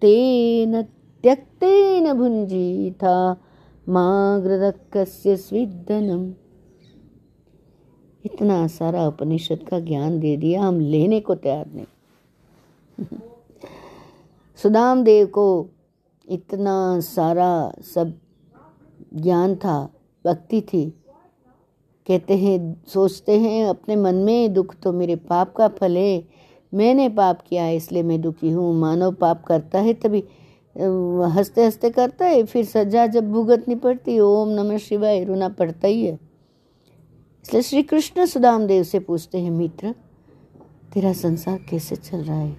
तेन 0.01 0.83
त्यक्तेन 1.23 2.13
भुञ्जीथा 2.13 3.37
माँ 3.89 4.43
गृधकस्य 4.43 5.37
स्विदनम? 5.37 6.44
इतना 8.25 8.67
सारा 8.67 9.07
उपनिषद 9.07 9.59
का 9.69 9.81
ज्ञान 9.81 10.21
दे 10.21 10.37
दिया, 10.37 10.63
हम 10.63 10.81
लेने 10.81 11.21
को 11.21 11.35
तैयार 11.35 11.67
नहीं। 11.75 11.87
सुदाम 14.57 15.05
देव 15.05 15.27
को 15.27 15.67
इतना 16.29 17.01
सारा 17.01 17.73
सब 17.95 18.13
ज्ञान 19.15 19.55
था, 19.55 19.89
भक्ति 20.27 20.61
थी। 20.61 20.91
कहते 22.07 22.37
हैं, 22.37 22.83
सोचते 22.87 23.39
हैं, 23.39 23.67
अपने 23.67 23.97
मन 23.97 24.15
में 24.15 24.53
दुख 24.53 24.75
तो 24.83 24.93
मेरे 24.93 25.17
पाप 25.17 25.55
का 25.57 25.69
फल 25.69 25.97
है, 25.97 26.25
मैंने 26.75 27.09
पाप 27.09 27.41
किया 27.49 27.65
है 27.65 27.77
इसलिए 27.77 28.03
मैं 28.03 28.21
दुखी 28.21 28.51
हूँ। 28.51 28.75
मानव 28.75 29.13
पाप 29.13 29.45
करता 29.45 29.79
है 29.79 29.95
तभी 29.95 30.25
हँसते 31.35 31.65
हँसते 31.65 31.91
करता 31.91 32.27
है, 32.27 32.45
फिर 32.45 32.65
सजा 32.65 33.07
जब 33.07 33.33
भुगतनी 33.33 33.75
पड़ती, 33.75 34.19
ओम 34.21 34.49
नमः 34.49 34.79
शिवाय, 34.79 35.25
रोना 35.25 35.49
पड़ता 35.49 35.89
ही 35.89 36.07
है। 36.07 36.34
इसलिए 37.45 37.63
श्री 37.63 37.83
कृष्ण 37.83 38.27
सुदाम 38.27 38.67
देव 38.67 38.83
से 38.83 38.99
पूछते 38.99 39.39
हैं, 39.39 39.51
मित्र, 39.51 39.95
तेरा 40.95 41.13
संसार 41.13 41.59
कैसे 41.71 41.97
चल 41.97 42.19
रहा 42.19 42.39
है? 42.39 42.57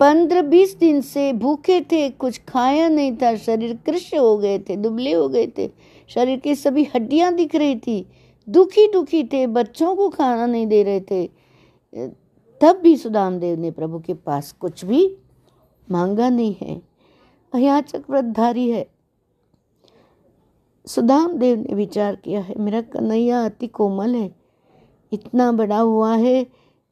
पंद्रह 0.00 0.42
बीस 0.42 0.76
दिन 0.76 1.00
से 1.00 1.32
भूखे 1.32 1.80
थे, 1.80 2.08
कुछ 2.10 2.40
खाया 2.48 2.88
नहीं 2.88 3.16
था, 3.16 3.36
शरीर 3.36 3.78
कृष्ण 3.86 4.18
हो 4.18 4.38
गए 4.38 4.58
थे, 4.58 4.76
दुबले 4.76 5.12
हो 5.12 5.28
गए 5.28 5.46
थे, 5.58 5.70
शरीर 6.08 6.38
की 6.38 6.54
सभी 6.54 6.86
हड्डियाँ 6.94 7.32
दिख 7.34 7.54
रही 7.54 7.76
थी, 7.76 8.06
दुखी 8.48 8.86
दुखी 8.92 9.24
थे, 9.24 9.46
बच्चों 9.46 9.96
को 9.96 10.08
खाना 10.08 10.46
नहीं 10.46 10.66
दे 10.66 10.82
रहे 10.82 11.00
थे। 11.00 11.26
तब 12.60 12.80
भी 12.82 12.96
सुदाम 12.96 13.38
देव 13.38 13.58
ने 13.58 13.70
प्रभु 13.70 13.98
के 13.98 14.14
पास 14.14 14.52
कुछ 14.52 14.84
भी 14.84 15.16
मांगा 15.90 16.28
नहीं 16.28 16.54
है। 16.62 16.82
अयाचक 17.52 18.02
व्रतधारी 18.10 18.70
है 18.70 18.86
सुदाम 20.86 21.36
देव 21.36 21.58
ने 21.58 21.74
विचार 21.74 22.16
किया, 22.16 22.40
है 22.40 22.54
मेरा 22.58 22.80
कन्हैया, 22.80 23.44
अति 23.44 23.66
कोमल 23.66 24.14
है। 24.14 24.34
इतना 25.12 25.52
बड़ा 25.52 25.78
हुआ 25.78 26.16
है, 26.16 26.46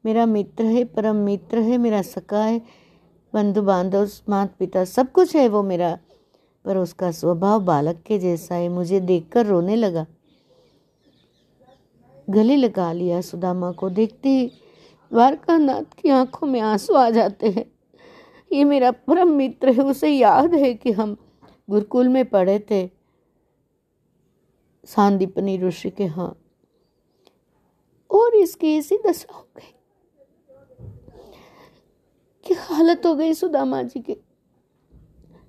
मेरा 0.05 0.25
मित्र 0.25 0.65
है, 0.65 0.83
परम 0.83 1.15
मित्र 1.15 1.59
है, 1.59 1.77
मेरा 1.77 2.01
सका 2.01 2.43
है 2.43 2.61
बंधु 3.33 3.61
बांधव 3.61 4.09
माता 4.29 4.55
पिता 4.59 4.85
सब 4.85 5.11
कुछ 5.11 5.35
है 5.35 5.49
वो 5.49 5.63
मेरा। 5.63 5.97
पर 6.65 6.77
उसका 6.77 7.11
स्वभाव 7.11 7.59
बालक 7.59 8.03
के 8.05 8.19
जैसा 8.19 8.55
है, 8.55 8.69
मुझे 8.69 8.99
देखकर 8.99 9.45
रोने 9.45 9.75
लगा। 9.75 10.05
गले 12.29 12.55
लगा 12.55 12.91
लिया 12.91 13.21
सुदामा 13.21 13.71
को, 13.71 13.89
देखते 13.89 14.29
ही 14.29 14.51
द्वारका 15.11 15.57
नाथ 15.57 16.01
की 16.01 16.09
आँखों 16.09 16.47
में 16.47 16.59
आँसू 16.59 16.93
आ 16.93 17.09
जाते 17.09 17.49
हैं। 17.49 17.65
ये 18.51 18.63
मेरा 18.63 18.91
परम 18.91 19.27
मित्र 19.27 19.69
है, 19.69 19.83
उसे 19.83 20.09
याद 20.09 20.55
है 20.55 20.73
कि 20.73 20.91
हम 20.91 21.17
गुरुकुल 21.69 22.07
में 22.07 22.25
पढ़े 22.25 22.59
थे। 22.59 22.98
सांदीपनी 24.95 25.57
ऋषि 25.57 25.89
के 25.89 26.05
हाँ। 26.05 26.39
और 28.11 28.35
इसकी 28.35 28.77
ऐसी 28.77 28.97
दशा 29.07 29.33
हो। 29.33 29.47
गई 29.57 29.73
कि 32.45 32.53
हालत 32.53 33.01
हो 33.05 33.15
गई 33.15 33.33
सुदामा 33.33 33.81
जी 33.81 33.99
की। 33.99 34.13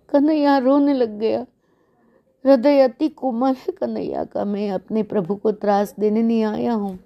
कन्हैया 0.08 0.58
रोने 0.58 0.94
लग 0.94 1.18
गया। 1.18 1.46
हृदय 2.46 2.80
अति 2.80 3.08
कोमल 3.08 3.54
है 3.54 3.72
कन्हैया 3.72 4.24
का। 4.24 4.44
मैं 4.44 4.70
अपने 4.70 5.02
प्रभु 5.02 5.36
को 5.36 5.52
त्रास 5.52 5.94
देने 6.00 6.22
नहीं 6.22 6.44
आया 6.44 6.72
हूँ। 6.72 6.98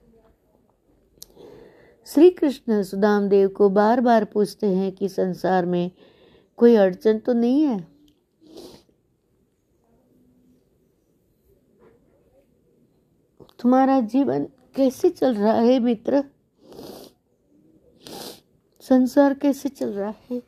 श्री 2.07 2.31
कृष्ण 2.31 2.83
सुदाम 2.83 3.29
देव 3.29 3.49
को 3.49 3.68
बार 3.68 4.01
बार 4.01 4.25
पूछते 4.25 4.66
हैं 4.66 4.92
कि 4.92 5.09
संसार 5.09 5.66
में 5.66 5.90
कोई 6.57 6.75
अड़चन 6.77 7.18
तो 7.18 7.33
नहीं 7.33 7.62
है? 7.62 7.93
तुम्हारा 13.64 14.00
जीवन 14.03 14.42
कैसे 14.77 15.09
चल 15.11 15.35
रहा 15.35 15.53
है 15.53 15.79
मित्र? 15.81 16.22
संसार 18.83 19.35
कैसे 19.35 19.68
चल 19.68 19.92
रहा 19.92 20.12
है? 20.31 20.40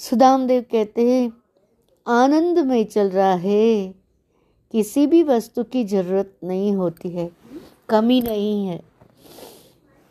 सुदाम 0.00 0.46
देव 0.46 0.64
कहते 0.72 1.08
हैं 1.10 1.32
आनंद 2.06 2.58
में 2.58 2.84
चल 2.86 3.10
रहा 3.10 3.32
है। 3.34 3.94
किसी 4.74 5.06
भी 5.06 5.22
वस्तु 5.22 5.64
की 5.64 5.84
ज़रूरत 5.86 6.32
नहीं 6.44 6.72
होती 6.76 7.08
है, 7.08 7.30
कमी 7.88 8.20
नहीं 8.20 8.66
है। 8.66 8.80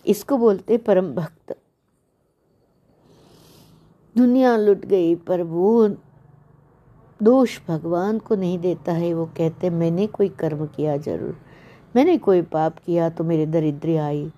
इसको 0.05 0.37
बोलते 0.37 0.77
परम 0.79 1.13
भक्त। 1.15 1.57
दुनिया 4.15 4.55
लुट 4.57 4.85
गई 4.85 5.15
पर 5.17 5.41
वो 5.45 5.87
दोष 7.19 7.59
भगवान 7.67 8.19
को 8.19 8.35
नहीं 8.35 8.59
देता 8.59 8.91
है। 8.93 9.13
वो 9.13 9.25
कहते 9.37 9.69
मैंने 9.71 10.07
कोई 10.09 10.29
कर्म 10.39 10.65
किया 10.67 10.97
ज़रूर। 10.99 11.46
मैंने 11.97 12.17
कोई 12.17 12.41
पाप 12.41 12.77
किया 12.85 13.09
तो 13.09 13.23
मेरे 13.23 13.45
दरिद्री 13.45 13.95
आई। 13.95 14.31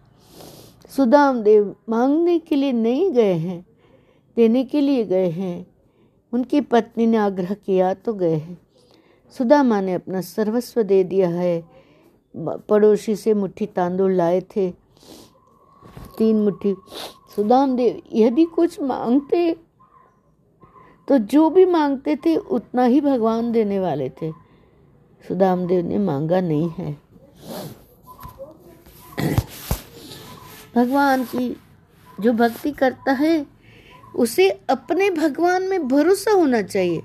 सुदाम 0.89 1.41
देव 1.41 1.75
मांगने 1.89 2.37
के 2.39 2.55
लिए 2.55 2.71
नहीं 2.71 3.11
गए 3.11 3.33
हैं, 3.33 3.65
देने 4.37 4.63
के 4.63 4.81
लिए 4.81 5.03
गए 5.05 5.29
हैं। 5.29 5.67
उनकी 6.33 6.61
पत्नी 6.61 7.05
ने 7.05 7.17
आग्रह 7.17 7.53
किया 7.55 7.93
तो 7.93 8.13
गए 8.13 8.35
हैं। 8.35 8.57
सुदामा 9.35 9.79
ने 9.81 9.93
अपना 9.93 10.21
सर्वस्व 10.21 10.81
दे 10.83 11.03
दिया 11.03 11.29
है। 11.29 11.63
पड़ोसी 12.69 13.15
से 13.15 13.33
मुट्ठी 13.33 13.65
तांदुल 13.65 14.11
लाए 14.11 14.39
थे। 14.55 14.69
तीन 16.17 16.41
मुट्ठी। 16.41 16.73
सुदाम 17.35 17.75
देव 17.75 18.01
यदि 18.13 18.45
कुछ 18.45 18.79
मांगते? 18.81 19.51
तो 21.07 21.17
जो 21.17 21.49
भी 21.49 21.65
मांगते 21.65 22.15
थे, 22.15 22.35
उतना 22.35 22.83
ही 22.83 23.01
भगवान 23.01 23.51
देने 23.51 23.79
वाले 23.79 24.09
थे। 24.09 24.31
सुदाम 25.27 25.67
देव 25.67 25.85
ने 25.85 25.97
मांगा 25.97 26.41
नहीं 26.41 26.69
है। 26.69 27.08
भगवान 30.75 31.23
की 31.23 31.55
जो 32.19 32.33
भक्ति 32.33 32.71
करता 32.71 33.11
है, 33.11 33.45
उसे 34.15 34.49
अपने 34.49 35.09
भगवान 35.09 35.63
में 35.63 35.87
भरोसा 35.87 36.31
होना 36.31 36.61
चाहिए। 36.61 37.01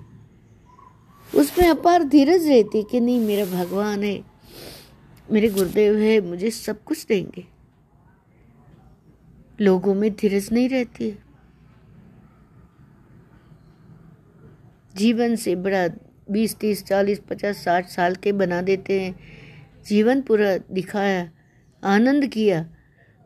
उसमें 1.34 1.68
अपार 1.68 2.04
धीरज 2.04 2.48
रहती 2.48 2.82
कि 2.82 3.00
नहीं, 3.00 3.20
मेरा 3.20 3.44
भगवान 3.44 4.02
है, 4.02 4.24
मेरे 5.32 5.48
गुरुदेव 5.48 5.96
है, 5.96 6.20
मुझे 6.20 6.50
सब 6.50 6.84
कुछ 6.84 7.06
देंगे। 7.06 7.46
लोगों 9.60 9.94
में 9.94 10.14
धीरज 10.14 10.48
नहीं 10.52 10.68
रहती 10.68 11.08
है। 11.08 11.24
जीवन 14.96 15.36
से 15.36 15.56
बड़ा 15.56 15.88
बीस, 16.30 16.56
तीस, 16.56 16.84
चालीस, 16.84 17.18
पचास, 17.18 17.56
साठ 17.56 17.88
साल 17.88 18.14
के 18.14 18.32
बना 18.32 18.62
देते 18.62 19.00
हैं। 19.00 19.33
जीवन 19.86 20.22
पूरा 20.22 20.56
दिखाया, 20.56 21.30
आनंद 21.84 22.26
किया। 22.26 22.70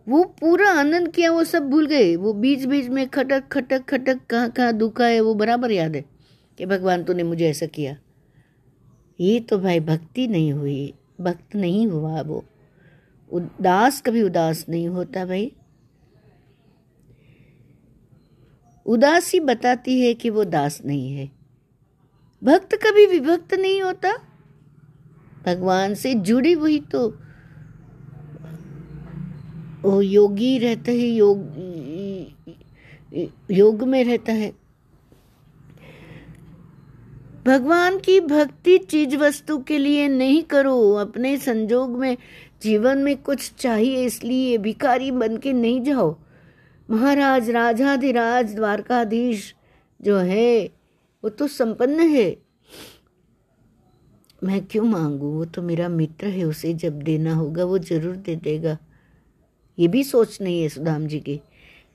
वो 0.09 0.25
पूरा 0.25 0.71
आनंद 0.71 1.09
किया, 1.09 1.33
वो 1.33 1.45
सब 1.45 1.71
भूल 1.71 1.87
गए। 1.87 2.17
वो 2.17 2.33
बीच 2.33 2.65
बीच 2.65 2.89
में 2.89 3.09
खटक 3.09 3.49
खटक 3.53 3.85
खटक, 3.85 4.27
कहाँ 4.31 4.51
कहाँ 4.51 4.73
दुखा 4.73 5.07
है 5.07 5.21
वो 5.21 5.35
बराबर 5.35 5.71
याद 5.71 5.97
है 5.97 6.05
कि 6.59 6.67
भगवान 6.67 7.05
तूने 7.05 7.23
मुझे 7.23 7.49
ऐसा 7.51 7.67
किया। 7.67 7.97
ये 9.21 9.41
तो 9.41 9.59
भाई 9.59 9.81
भक्ति 9.81 10.27
नहीं 10.27 10.53
हुई, 10.53 10.95
भक्त 11.21 11.57
नहीं 11.57 11.87
हुआ 11.87 12.21
वो। 12.21 12.45
उदास, 13.33 14.01
कभी 14.01 14.23
उदास 14.23 14.67
नहीं 14.69 14.89
होता 14.89 15.27
भाई। 15.27 15.53
उदासी 18.87 19.41
बताती 19.41 20.01
है 20.01 20.15
कि 20.15 20.31
वो 20.31 20.45
दास 20.45 20.83
नहीं 20.85 21.13
है। 21.13 21.31
भक्त 22.45 22.75
कभी 22.75 23.07
विभक्त 23.07 23.55
नहीं 23.55 23.83
होता। 23.83 24.28
भगवान 25.49 25.95
से 25.95 26.15
जुड़ी 26.15 26.53
हुई 26.53 26.79
तो 26.93 27.09
वो 29.83 30.01
योगी 30.03 30.59
रहता 30.59 30.91
है, 30.91 31.09
योग 31.09 31.67
योग 33.51 33.83
में 33.83 34.03
रहता 34.05 34.33
है। 34.33 34.53
भगवान 37.47 37.99
की 37.99 38.21
भक्ति 38.21 38.77
चीज़ 38.81 39.17
वस्तु 39.17 39.59
के 39.59 39.79
लिए 39.79 40.09
नहीं 40.09 40.43
करो, 40.43 40.93
अपने 40.93 41.37
संजोग 41.37 41.97
में, 41.99 42.17
जीवन 42.63 42.99
में 42.99 43.17
कुछ 43.17 43.53
चाहिए, 43.59 44.05
इसलिए 44.05 44.59
भिखारी 44.59 45.11
बन 45.11 45.37
के 45.37 45.53
नहीं 45.53 45.81
जाओ। 45.83 46.17
महाराज, 46.89 47.51
राजाधिराज, 47.51 48.55
द्वारकाधीश 48.55 49.55
जो 50.01 50.17
है, 50.17 50.71
वो 51.25 51.31
तो 51.31 51.47
संपन्न 51.47 52.09
है। 52.11 52.48
मैं 54.43 54.61
क्यों 54.67 54.85
मांगू? 54.85 55.27
वो 55.29 55.45
तो 55.45 55.63
मेरा 55.63 55.89
मित्र 55.89 56.27
है, 56.27 56.45
उसे 56.45 56.73
जब 56.75 57.01
देना 57.03 57.35
होगा 57.35 57.65
वो 57.65 57.79
ज़रूर 57.79 58.17
दे 58.17 58.37
देगा। 58.37 58.77
ये 59.79 59.89
भी 59.89 60.03
सोच 60.05 60.41
नहीं 60.43 60.61
है 60.63 60.69
सुदाम 60.69 61.07
जी 61.07 61.21
की। 61.21 61.41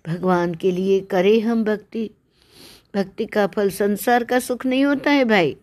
भगवान 0.06 0.54
के 0.56 0.72
लिए 0.72 1.00
करें 1.02 1.40
हम 1.42 1.64
भक्ति। 1.64 2.10
भक्ति 2.96 3.26
का 3.26 3.46
फल 3.48 3.70
संसार 3.70 4.24
का 4.24 4.40
सुख 4.40 4.66
नहीं 4.66 4.84
होता 4.86 5.12
है 5.12 5.26
भाई। 5.26 5.56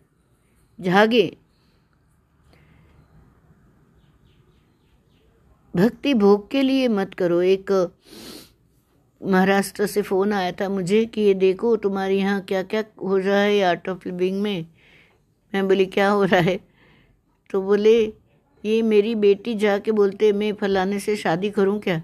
जागे। 0.79 1.37
भक्ति 5.73 6.13
भोग 6.13 6.49
के 6.51 6.61
लिए 6.61 6.87
मत 6.87 7.13
करो। 7.13 7.41
एक 7.41 7.71
महाराष्ट्र 9.21 9.85
से 9.87 10.01
फ़ोन 10.01 10.33
आया 10.33 10.51
था 10.51 10.69
मुझे 10.69 11.05
कि 11.05 11.21
ये 11.21 11.33
देखो 11.33 11.75
तुम्हारे 11.77 12.17
यहाँ 12.17 12.41
क्या 12.41 12.63
क्या 12.63 12.83
हो 13.01 13.17
रहा 13.17 13.39
है 13.39 13.61
आर्ट 13.61 13.89
ऑफ़ 13.89 14.07
लिविंग 14.07 14.41
में? 14.41 14.65
मैं 15.53 15.67
बोली, 15.67 15.85
क्या 15.85 16.09
हो 16.09 16.23
रहा 16.23 16.39
है? 16.39 16.70
तो 17.51 17.61
बोले, 17.61 18.01
ये 18.63 18.81
मेरी 18.81 19.13
बेटी 19.15 19.53
जाके 19.55 19.91
बोलते, 19.91 20.31
मैं 20.33 20.53
फलाने 20.53 20.99
से 20.99 21.15
शादी 21.15 21.49
करूँ 21.49 21.79
क्या? 21.79 22.01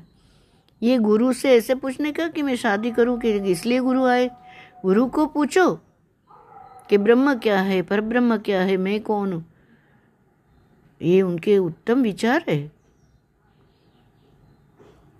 ये 0.81 0.97
गुरु 0.97 1.31
से 1.33 1.51
ऐसे 1.51 1.75
पूछने 1.75 2.11
का 2.11 2.27
कि 2.27 2.41
मैं 2.41 2.55
शादी 2.55 2.91
करूँ 2.91 3.17
कि 3.19 3.31
इसलिए 3.51 3.79
गुरु 3.79 4.05
आए? 4.05 4.29
गुरु 4.85 5.05
को 5.05 5.25
पूछो 5.25 5.69
कि 6.89 6.97
ब्रह्म 6.97 7.33
क्या 7.35 7.59
है 7.61 7.81
पर 7.81 8.01
ब्रह्म 8.01 8.37
क्या 8.37 8.61
है, 8.61 8.77
मैं 8.77 8.99
कौन 9.01 9.33
हूँ? 9.33 9.45
ये 11.01 11.21
उनके 11.21 11.57
उत्तम 11.57 12.01
विचार 12.01 12.43
है। 12.49 12.71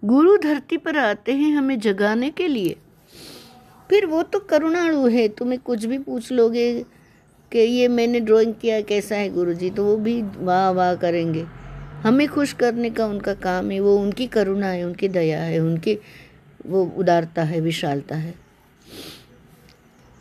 गुरु 0.04 0.38
धरती 0.38 0.78
पर 0.78 0.98
आते 0.98 1.34
हैं 1.34 1.52
हमें 1.52 1.80
जगाने 1.80 2.30
के 2.30 2.48
लिए। 2.48 2.76
फिर 3.90 4.06
वो 4.06 4.22
तो 4.24 4.40
करुणाणु 4.40 5.08
है, 5.08 5.28
तुम्हें 5.28 5.60
कुछ 5.60 5.86
भी 5.86 5.98
पूछ 5.98 6.32
लोगे 6.32 6.86
कि 7.52 7.60
ये 7.60 7.88
मैंने 7.88 8.20
ड्राइंग 8.20 8.54
किया, 8.54 8.82
कैसा 8.82 9.16
है 9.16 9.30
गुरु 9.30 9.54
जी 9.54 9.70
तो 9.70 9.84
वो 9.84 9.96
भी 9.98 10.22
वाह 10.22 10.70
वाह 10.72 10.96
करेंगे। 10.96 11.46
हमें 12.04 12.28
खुश 12.28 12.54
करने 12.54 12.90
का 12.90 13.06
उनका 13.06 13.34
काम 13.34 13.72
है, 13.72 13.80
वो 13.80 13.98
उनकी 13.98 14.28
करुणा 14.28 14.68
है, 14.68 14.84
उनकी 14.84 15.08
दया 15.08 15.42
है, 15.42 15.60
उनकी 15.60 15.98
वो 16.66 16.84
उदारता 16.98 17.44
है, 17.44 17.62
विशालता 17.62 18.16
है। 18.16 18.34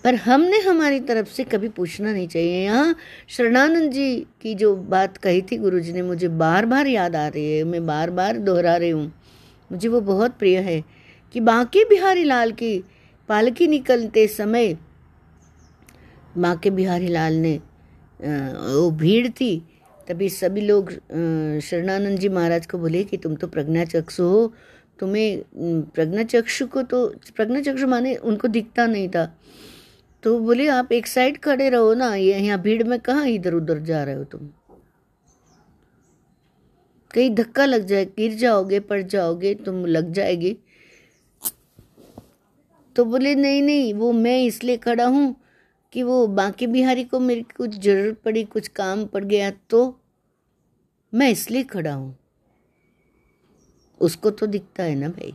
पर 0.05 0.15
हमने 0.15 0.59
हमारी 0.61 1.01
तरफ़ 1.01 1.29
से 1.29 1.45
कभी 1.45 1.69
पूछना 1.69 2.13
नहीं 2.13 2.29
चाहिए। 2.29 2.65
यहाँ 2.65 2.97
शरणानंद 3.29 3.93
जी 3.93 4.27
की 4.43 4.55
जो 4.55 4.75
बात 4.77 5.17
कही 5.17 5.43
थी 5.43 5.57
गुरु 5.57 5.81
जी 5.81 5.93
ने, 5.93 6.03
मुझे 6.03 6.29
बार 6.29 6.67
बार 6.67 6.87
याद 6.87 7.17
आ 7.17 7.27
रही 7.29 7.57
है, 7.57 7.65
मैं 7.65 7.87
बार 7.87 8.11
बार 8.11 8.39
दोहरा 8.39 8.77
रही 8.77 8.91
हूँ। 8.91 9.13
मुझे 9.73 9.89
वो 9.89 10.01
बहुत 10.01 10.39
प्रिय 10.39 10.59
है 10.59 10.83
कि 11.35 11.41
बाकी 11.41 11.85
बिहारी 11.85 12.25
लाल 12.25 12.53
की 12.53 12.79
पालकी 13.29 13.67
निकलते 13.67 14.27
समय 14.29 14.77
माँ 16.37 16.57
के 16.57 16.71
बिहारी 16.71 17.09
लाल 17.09 17.35
ने 17.37 17.57
वो 18.21 18.91
भीड़ 18.93 19.29
थी, 19.31 19.57
तभी 20.09 20.29
सभी 20.31 20.61
लोग 20.61 20.91
शरणानंद 21.63 22.19
जी 22.19 22.29
महाराज 22.29 22.67
को 22.67 22.79
बोले 22.79 23.03
कि 23.05 23.17
तुम 23.17 23.35
तो 23.37 23.47
प्रज्ञा 23.49 23.85
चक्षु 23.87 24.25
हो। 24.25 24.53
तुम्हें 24.99 25.43
प्रज्ञा 25.95 26.23
चक्षु 26.25 26.67
को 26.67 26.83
तो 26.83 27.07
प्रज्ञा 27.37 27.61
चक्षु 27.63 27.87
माने 27.87 28.15
उनको 28.17 28.49
दिखता 28.49 28.87
नहीं 28.87 29.09
था। 29.09 29.25
तो 30.23 30.39
बोले, 30.41 30.67
आप 30.69 30.93
एक 30.93 31.07
साइड 31.07 31.39
खड़े 31.41 31.69
रहो 31.71 31.93
ना, 31.95 32.15
ये 32.15 32.39
यहाँ 32.39 32.61
भीड़ 32.63 32.83
में 32.85 32.99
कहाँ 33.01 33.27
इधर 33.29 33.55
उधर 33.55 33.79
जा 33.81 34.03
रहे 34.05 34.15
हो 34.15 34.25
तुम? 34.25 34.49
कहीं 37.11 37.31
धक्का 37.35 37.65
लग 37.65 37.85
जाए, 37.87 38.05
गिर 38.07 38.35
जाओगे, 38.37 38.81
पड़ 38.81 39.03
जाओगे, 39.03 39.55
तुम 39.57 39.85
लग 39.87 40.13
जाएगी। 40.13 40.57
तो 42.97 43.05
बोले, 43.05 43.35
नहीं 43.35 43.63
नहीं, 43.63 43.93
वो 43.95 44.13
मैं 44.13 44.39
इसलिए 44.39 44.77
खड़ा 44.79 45.07
हूँ 45.07 45.35
कि 45.97 46.03
वो 46.03 46.27
बाकी 46.27 46.67
बिहारी 46.67 47.05
को 47.05 47.19
मेरी 47.21 47.43
कुछ 47.43 47.79
ज़रूरत 47.81 48.19
पड़ी, 48.25 48.45
कुछ 48.45 48.69
काम 48.69 49.05
पड़ 49.07 49.25
गया 49.25 49.51
तो 49.51 50.01
मैं 51.15 51.31
इसलिए 51.31 51.63
खड़ा 51.63 51.95
हूँ। 51.95 52.17
उसको 54.01 54.31
तो 54.31 54.47
दिखता 54.47 54.83
है 54.83 54.95
ना 54.95 55.09
भाई। 55.09 55.35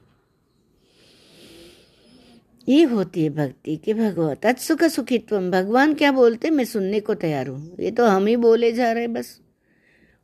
ये 2.69 2.83
होती 2.83 3.23
है 3.23 3.29
भक्ति 3.29 3.77
कि 3.77 3.93
भगवत। 3.93 4.59
सुख 4.59 4.83
सुखित्व 4.83 5.49
भगवान 5.51 5.93
क्या 5.93 6.11
बोलते? 6.11 6.49
मैं 6.49 6.65
सुनने 6.65 6.99
को 6.99 7.13
तैयार 7.13 7.47
हूँ। 7.47 7.75
ये 7.79 7.91
तो 7.91 8.05
हम 8.05 8.25
ही 8.25 8.35
बोले 8.35 8.71
जा 8.71 8.91
रहे 8.91 9.07
बस। 9.07 9.41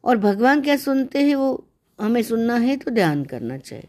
और 0.04 0.18
भगवान 0.18 0.62
क्या 0.62 0.78
सुनते 0.78 1.20
हैं? 1.20 1.36
वो 1.36 1.68
हमें 2.00 2.24
सुनना 2.24 2.56
है 2.56 2.78
तो 2.78 2.92
ध्यान 2.92 3.26
करना 3.26 3.58
चाहिए। 3.58 3.88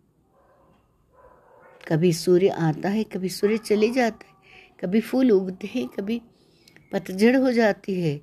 कभी 1.88 2.12
सूर्य 2.12 2.48
आता 2.48 2.88
है, 2.88 3.04
कभी 3.04 3.28
सूर्य 3.28 3.58
चले 3.58 3.90
जाता 3.90 4.28
है। 4.28 4.35
कभी 4.80 5.00
फूल 5.00 5.30
उगते 5.32 5.70
हैं, 5.74 5.86
कभी 5.88 6.20
पतझड़ 6.92 7.36
हो 7.36 7.52
जाती 7.52 8.00
है, 8.00 8.20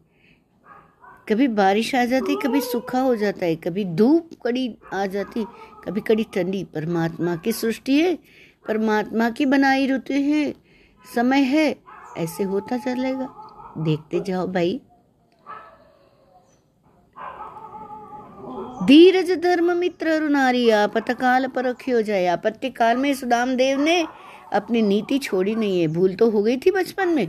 कभी 1.29 1.47
बारिश 1.47 1.93
आ 1.95 2.03
जाती 2.05 2.35
कभी 2.35 2.61
सूखा 2.61 2.99
हो 2.99 3.15
जाता 3.15 3.45
है, 3.45 3.55
कभी 3.55 3.85
धूप 3.85 4.29
कड़ी 4.43 4.75
आ 4.93 5.05
जाती 5.05 5.45
कभी 5.85 6.01
कड़ी 6.01 6.23
ठंडी। 6.23 6.63
परमात्मा 6.63 7.35
की 7.35 7.51
सृष्टि 7.51 7.99
है, 8.01 8.15
परमात्मा 8.67 9.29
की 9.29 9.45
बनाई 9.45 9.87
ऋतु 9.87 10.13
है, 10.13 10.53
समय 11.05 11.41
है, 11.45 11.75
ऐसे 12.17 12.43
होता 12.43 12.77
चलेगा। 12.77 13.27
देखते 13.77 14.19
जाओ 14.19 14.47
भाई। 14.47 14.81
धीरज 18.83 19.31
धर्म 19.41 19.71
मित्र 19.77 20.19
नारी 20.29 20.69
आपत 20.69 21.11
काल 21.11 21.47
पर 21.47 21.71
जाए। 22.01 22.25
आपत्ति 22.27 22.69
काल 22.69 22.97
में 22.97 23.13
सुदाम 23.13 23.55
देव 23.55 23.81
ने 23.81 24.05
अपनी 24.53 24.81
नीति 24.81 25.19
छोड़ी 25.19 25.55
नहीं 25.55 25.81
है। 25.81 25.87
भूल 25.87 26.15
तो 26.15 26.29
हो 26.29 26.43
गई 26.43 26.57
थी 26.57 26.71
बचपन 26.71 27.07
में। 27.07 27.27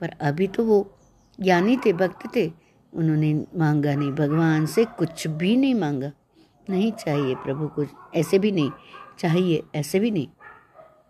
पर 0.00 0.10
अभी 0.20 0.46
तो 0.46 0.64
वो 0.64 0.92
ज्ञानी 1.40 1.76
थे, 1.76 1.92
भक्त 1.92 2.36
थे। 2.36 2.52
उन्होंने 2.94 3.44
मांगा 3.56 3.94
नहीं। 3.94 4.12
भगवान 4.12 4.66
से 4.66 4.84
कुछ 4.84 5.26
भी 5.26 5.56
नहीं 5.56 5.74
मांगा। 5.74 6.12
नहीं 6.70 6.92
चाहिए 6.92 7.34
प्रभु 7.34 7.68
कुछ 7.68 7.88
ऐसे 8.14 8.38
भी 8.38 8.52
नहीं। 8.52 8.70
चाहिए, 9.18 9.62
ऐसे 9.74 10.00
भी 10.00 10.10
नहीं। 10.10 10.28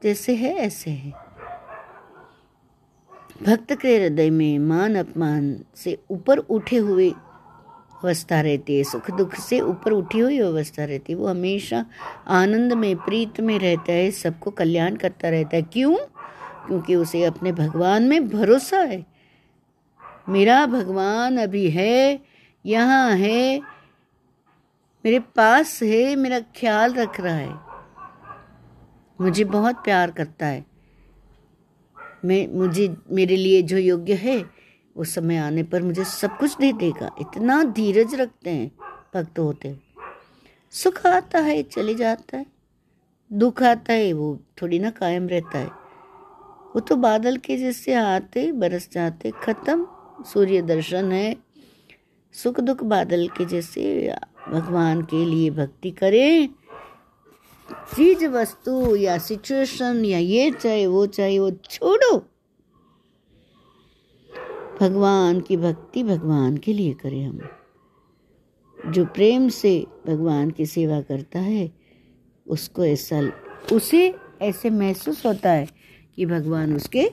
जैसे 0.03 0.35
है, 0.35 0.55
ऐसे 0.55 0.90
है। 0.90 1.11
भक्त 3.42 3.75
के 3.81 3.96
हृदय 3.96 4.31
में 4.31 4.59
मान 4.59 4.94
अपमान 4.94 5.64
से 5.75 5.99
ऊपर 6.11 6.38
उठे 6.38 6.77
हुए 6.77 7.14
अवस्था 8.05 8.41
रहती 8.41 8.77
है, 8.77 8.85
सुख 8.85 9.11
दुख 9.11 9.35
से 9.35 9.61
ऊपर 9.61 9.91
उठी 9.91 10.19
हुई 10.19 10.39
अवस्था 10.39 10.85
रहती 10.85 11.13
है। 11.13 11.19
वो 11.19 11.27
हमेशा 11.27 11.87
आनंद 12.27 12.73
में, 12.73 12.97
प्रीत 12.97 13.41
में 13.41 13.59
रहता 13.59 13.93
है, 13.93 14.11
सबको 14.11 14.51
कल्याण 14.51 14.97
करता 14.97 15.29
रहता 15.29 15.57
है। 15.57 15.63
क्यों? 15.63 15.97
क्योंकि 16.67 16.95
उसे 16.95 17.25
अपने 17.25 17.53
भगवान 17.53 18.03
में 18.03 18.29
भरोसा 18.29 18.79
है। 18.79 19.07
मेरा 20.29 20.67
भगवान 20.67 21.37
अभी 21.37 21.71
है, 21.71 22.20
यहाँ 22.66 23.12
है, 23.12 23.61
मेरे 25.05 25.18
पास 25.18 25.83
है, 25.83 26.16
मेरा 26.16 26.41
ख्याल 26.41 26.95
रख 26.95 27.20
रहा 27.20 27.35
है। 27.35 27.55
मुझे 29.20 29.45
बहुत 29.45 29.75
प्यार 29.75 30.11
करता 30.11 30.47
है। 30.47 30.66
मैं, 32.25 32.49
मुझे, 32.49 32.97
मेरे 33.11 33.37
लिए 33.37 33.62
जो 33.62 33.79
योग्य 33.79 34.14
है 34.14 34.56
उस 34.97 35.14
समय 35.14 35.36
आने 35.36 35.62
पर 35.62 35.82
मुझे 35.82 36.05
सब 36.05 36.38
कुछ 36.38 36.57
दे 36.57 36.72
देगा। 36.72 37.11
इतना 37.20 37.62
धीरज 37.62 38.14
रखते 38.14 38.51
हैं 38.51 38.72
भक्त 39.14 39.38
होते 39.38 39.76
सुख 40.70 41.07
आता 41.07 41.38
है, 41.38 41.62
चले 41.62 41.94
जाता 41.94 42.36
है। 42.36 42.47
दुख 43.32 43.62
आता 43.62 43.92
है, 43.92 44.12
वो 44.12 44.40
थोड़ी 44.62 44.78
ना 44.78 44.90
कायम 44.90 45.28
रहता 45.28 45.59
है। 45.59 45.68
वो 46.74 46.80
तो 46.80 46.97
बादल 46.97 47.36
के 47.36 47.57
जैसे 47.57 47.94
आते, 47.94 48.53
बरस 48.53 48.88
जाते, 48.92 49.32
खत्म। 49.42 49.86
सूर्य 50.20 50.62
दर्शन 50.62 51.12
है। 51.12 51.36
सुख 52.32 52.61
दुख 52.61 52.82
बादल 52.84 53.28
के 53.28 53.44
जैसे 53.44 54.14
भगवान 54.49 55.03
के 55.03 55.24
लिए 55.24 55.51
भक्ति 55.51 55.90
करें। 55.90 56.49
चीज़, 57.72 58.26
वस्तु 58.26 58.97
या 58.97 59.18
सिचुएशन 59.18 60.05
या 60.05 60.18
ये, 60.18 60.51
चाहे 60.51 60.86
वो 60.86 61.07
चाहे 61.07 61.38
वो, 61.38 61.51
छोड़ो। 61.51 62.30
भगवान 64.81 65.41
की 65.41 65.57
भक्ति 65.57 66.03
भगवान 66.03 66.57
के 66.57 66.72
लिए 66.72 66.95
करें 66.95 67.24
हम। 67.24 67.49
जो 68.93 69.05
प्रेम 69.05 69.49
से 69.49 69.87
भगवान 70.07 70.51
की 70.51 70.66
सेवा 70.66 71.01
करता 71.01 71.39
है, 71.39 71.72
उसको 72.47 72.85
ऐसा, 72.85 73.33
उसे 73.72 74.14
ऐसे 74.43 74.70
महसूस 74.70 75.27
होता 75.27 75.51
है 75.51 75.68
कि 76.16 76.27
भगवान 76.27 76.77
उसके 76.77 77.11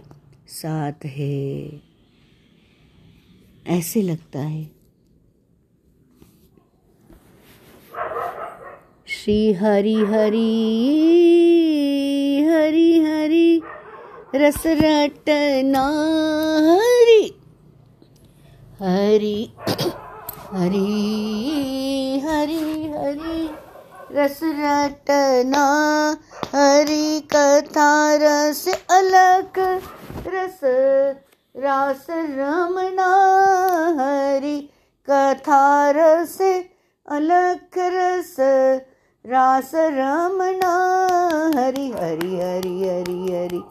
साथ 0.48 1.06
है। 1.06 1.82
ऐसे 3.68 4.02
लगता 4.02 4.40
है। 4.40 4.72
श्री 9.08 9.54
हरि 9.54 9.96
हरि 9.96 10.50
हरि 12.50 13.00
हरि, 13.00 13.62
रस 14.36 14.64
रटना 14.68 15.88
हरि। 16.74 17.43
हरि 18.82 19.54
हरि 20.54 20.80
हरि 22.24 22.64
हरि 22.94 23.50
रस 24.16 24.40
रटना 24.44 25.66
हरि 26.54 27.20
कथा 27.34 27.92
रस 28.24 28.68
अलग 28.92 29.60
रस 30.36 30.60
रास 31.66 32.06
रमना 32.10 33.12
हरि 34.00 34.58
कथा 35.08 35.62
रस 35.98 36.38
अलग 37.18 37.80
रस 37.98 38.36
रास 39.26 39.72
रमना 40.00 40.74
हरि 41.58 41.88
हरि 41.92 42.36
हरि 42.42 42.76
हरि 42.82 43.22
हरि 43.30 43.64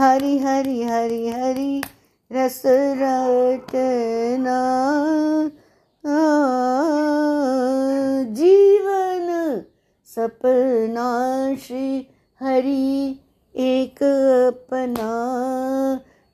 हरि 0.00 0.38
हरि 0.38 0.82
हरि 0.82 1.28
हरि 1.28 1.97
रस 2.32 2.62
रटना 2.66 4.56
जीवन 8.32 9.64
सपना 10.04 11.06
श्री 11.56 12.08
हरि 12.40 13.20
एक 13.56 14.02
अपना। 14.48 15.12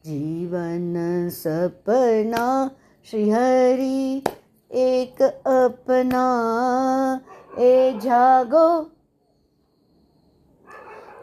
जीवन 0.06 0.94
सपना 1.32 2.70
श्री 3.10 3.30
हरि 3.30 4.22
एक 4.70 5.22
अपना। 5.46 6.24
ए 7.58 7.98
जागो 8.02 8.66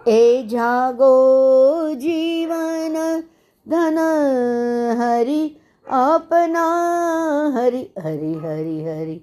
ए 0.07 0.47
जागो 0.47 1.15
जीवन 1.95 3.24
धन 3.70 3.97
हरि 5.01 5.57
अपना। 5.88 6.66
हरि 7.55 7.93
हरि 7.99 8.34
हरि 8.34 8.84
हरि 8.84 9.18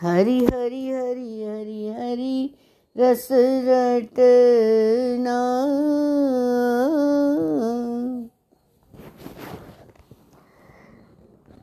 हरि 0.00 0.38
हरि 0.46 0.90
हरि 0.90 1.44
हरि 1.44 1.88
हरि, 1.98 2.54
रस 2.98 3.28
रटना 3.66 5.38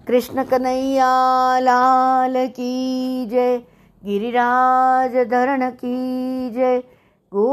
कृष्ण 0.08 0.44
कन्हैया 0.44 1.60
लाल 1.60 2.48
की 2.48 3.26
जय, 3.26 3.58
गिरिराज 4.06 5.16
धरण 5.30 5.70
की 5.70 6.50
जय, 6.50 6.80
गो, 7.34 7.48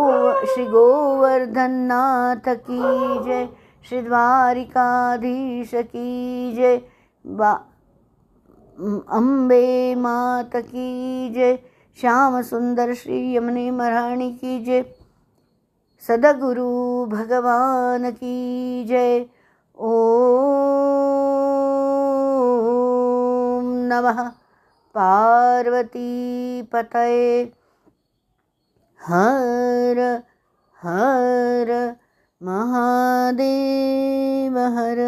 श्री 0.47 0.67
गोवर्धन 0.67 1.71
नाथ 1.71 2.55
की 2.57 2.81
जय। 3.25 3.49
श्री 3.89 4.03
द्वारिकाधीश 4.03 5.70
की 5.74 6.53
जय। 6.55 6.76
बा 7.26 7.53
अम्बे 9.09 9.95
मात 9.95 10.51
की 10.57 11.30
जय। 11.30 11.57
श्याम 12.01 12.43
सुंदर 12.43 12.95
श्री 12.95 13.37
यमुने 13.37 13.70
महारानी 13.70 14.32
की 14.32 14.64
जय। 14.64 14.82
सदगुरु 16.09 17.07
भगवान 17.07 18.11
की 18.11 18.84
जय। 18.84 19.26
ओम 19.78 20.07
नमः 23.66 24.28
पार्वती 24.95 26.62
पतये। 26.62 27.45
हर 29.03 30.22
हर 30.82 31.97
महादेव 32.43 34.59
हर 34.59 34.99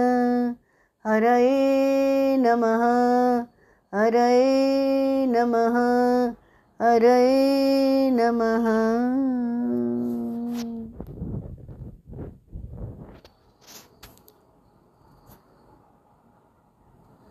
हरये 1.06 2.36
नमः 2.36 2.84
हरये 3.94 5.26
नमः 5.26 5.76
हरये 6.82 8.10
नमः। 8.10 8.64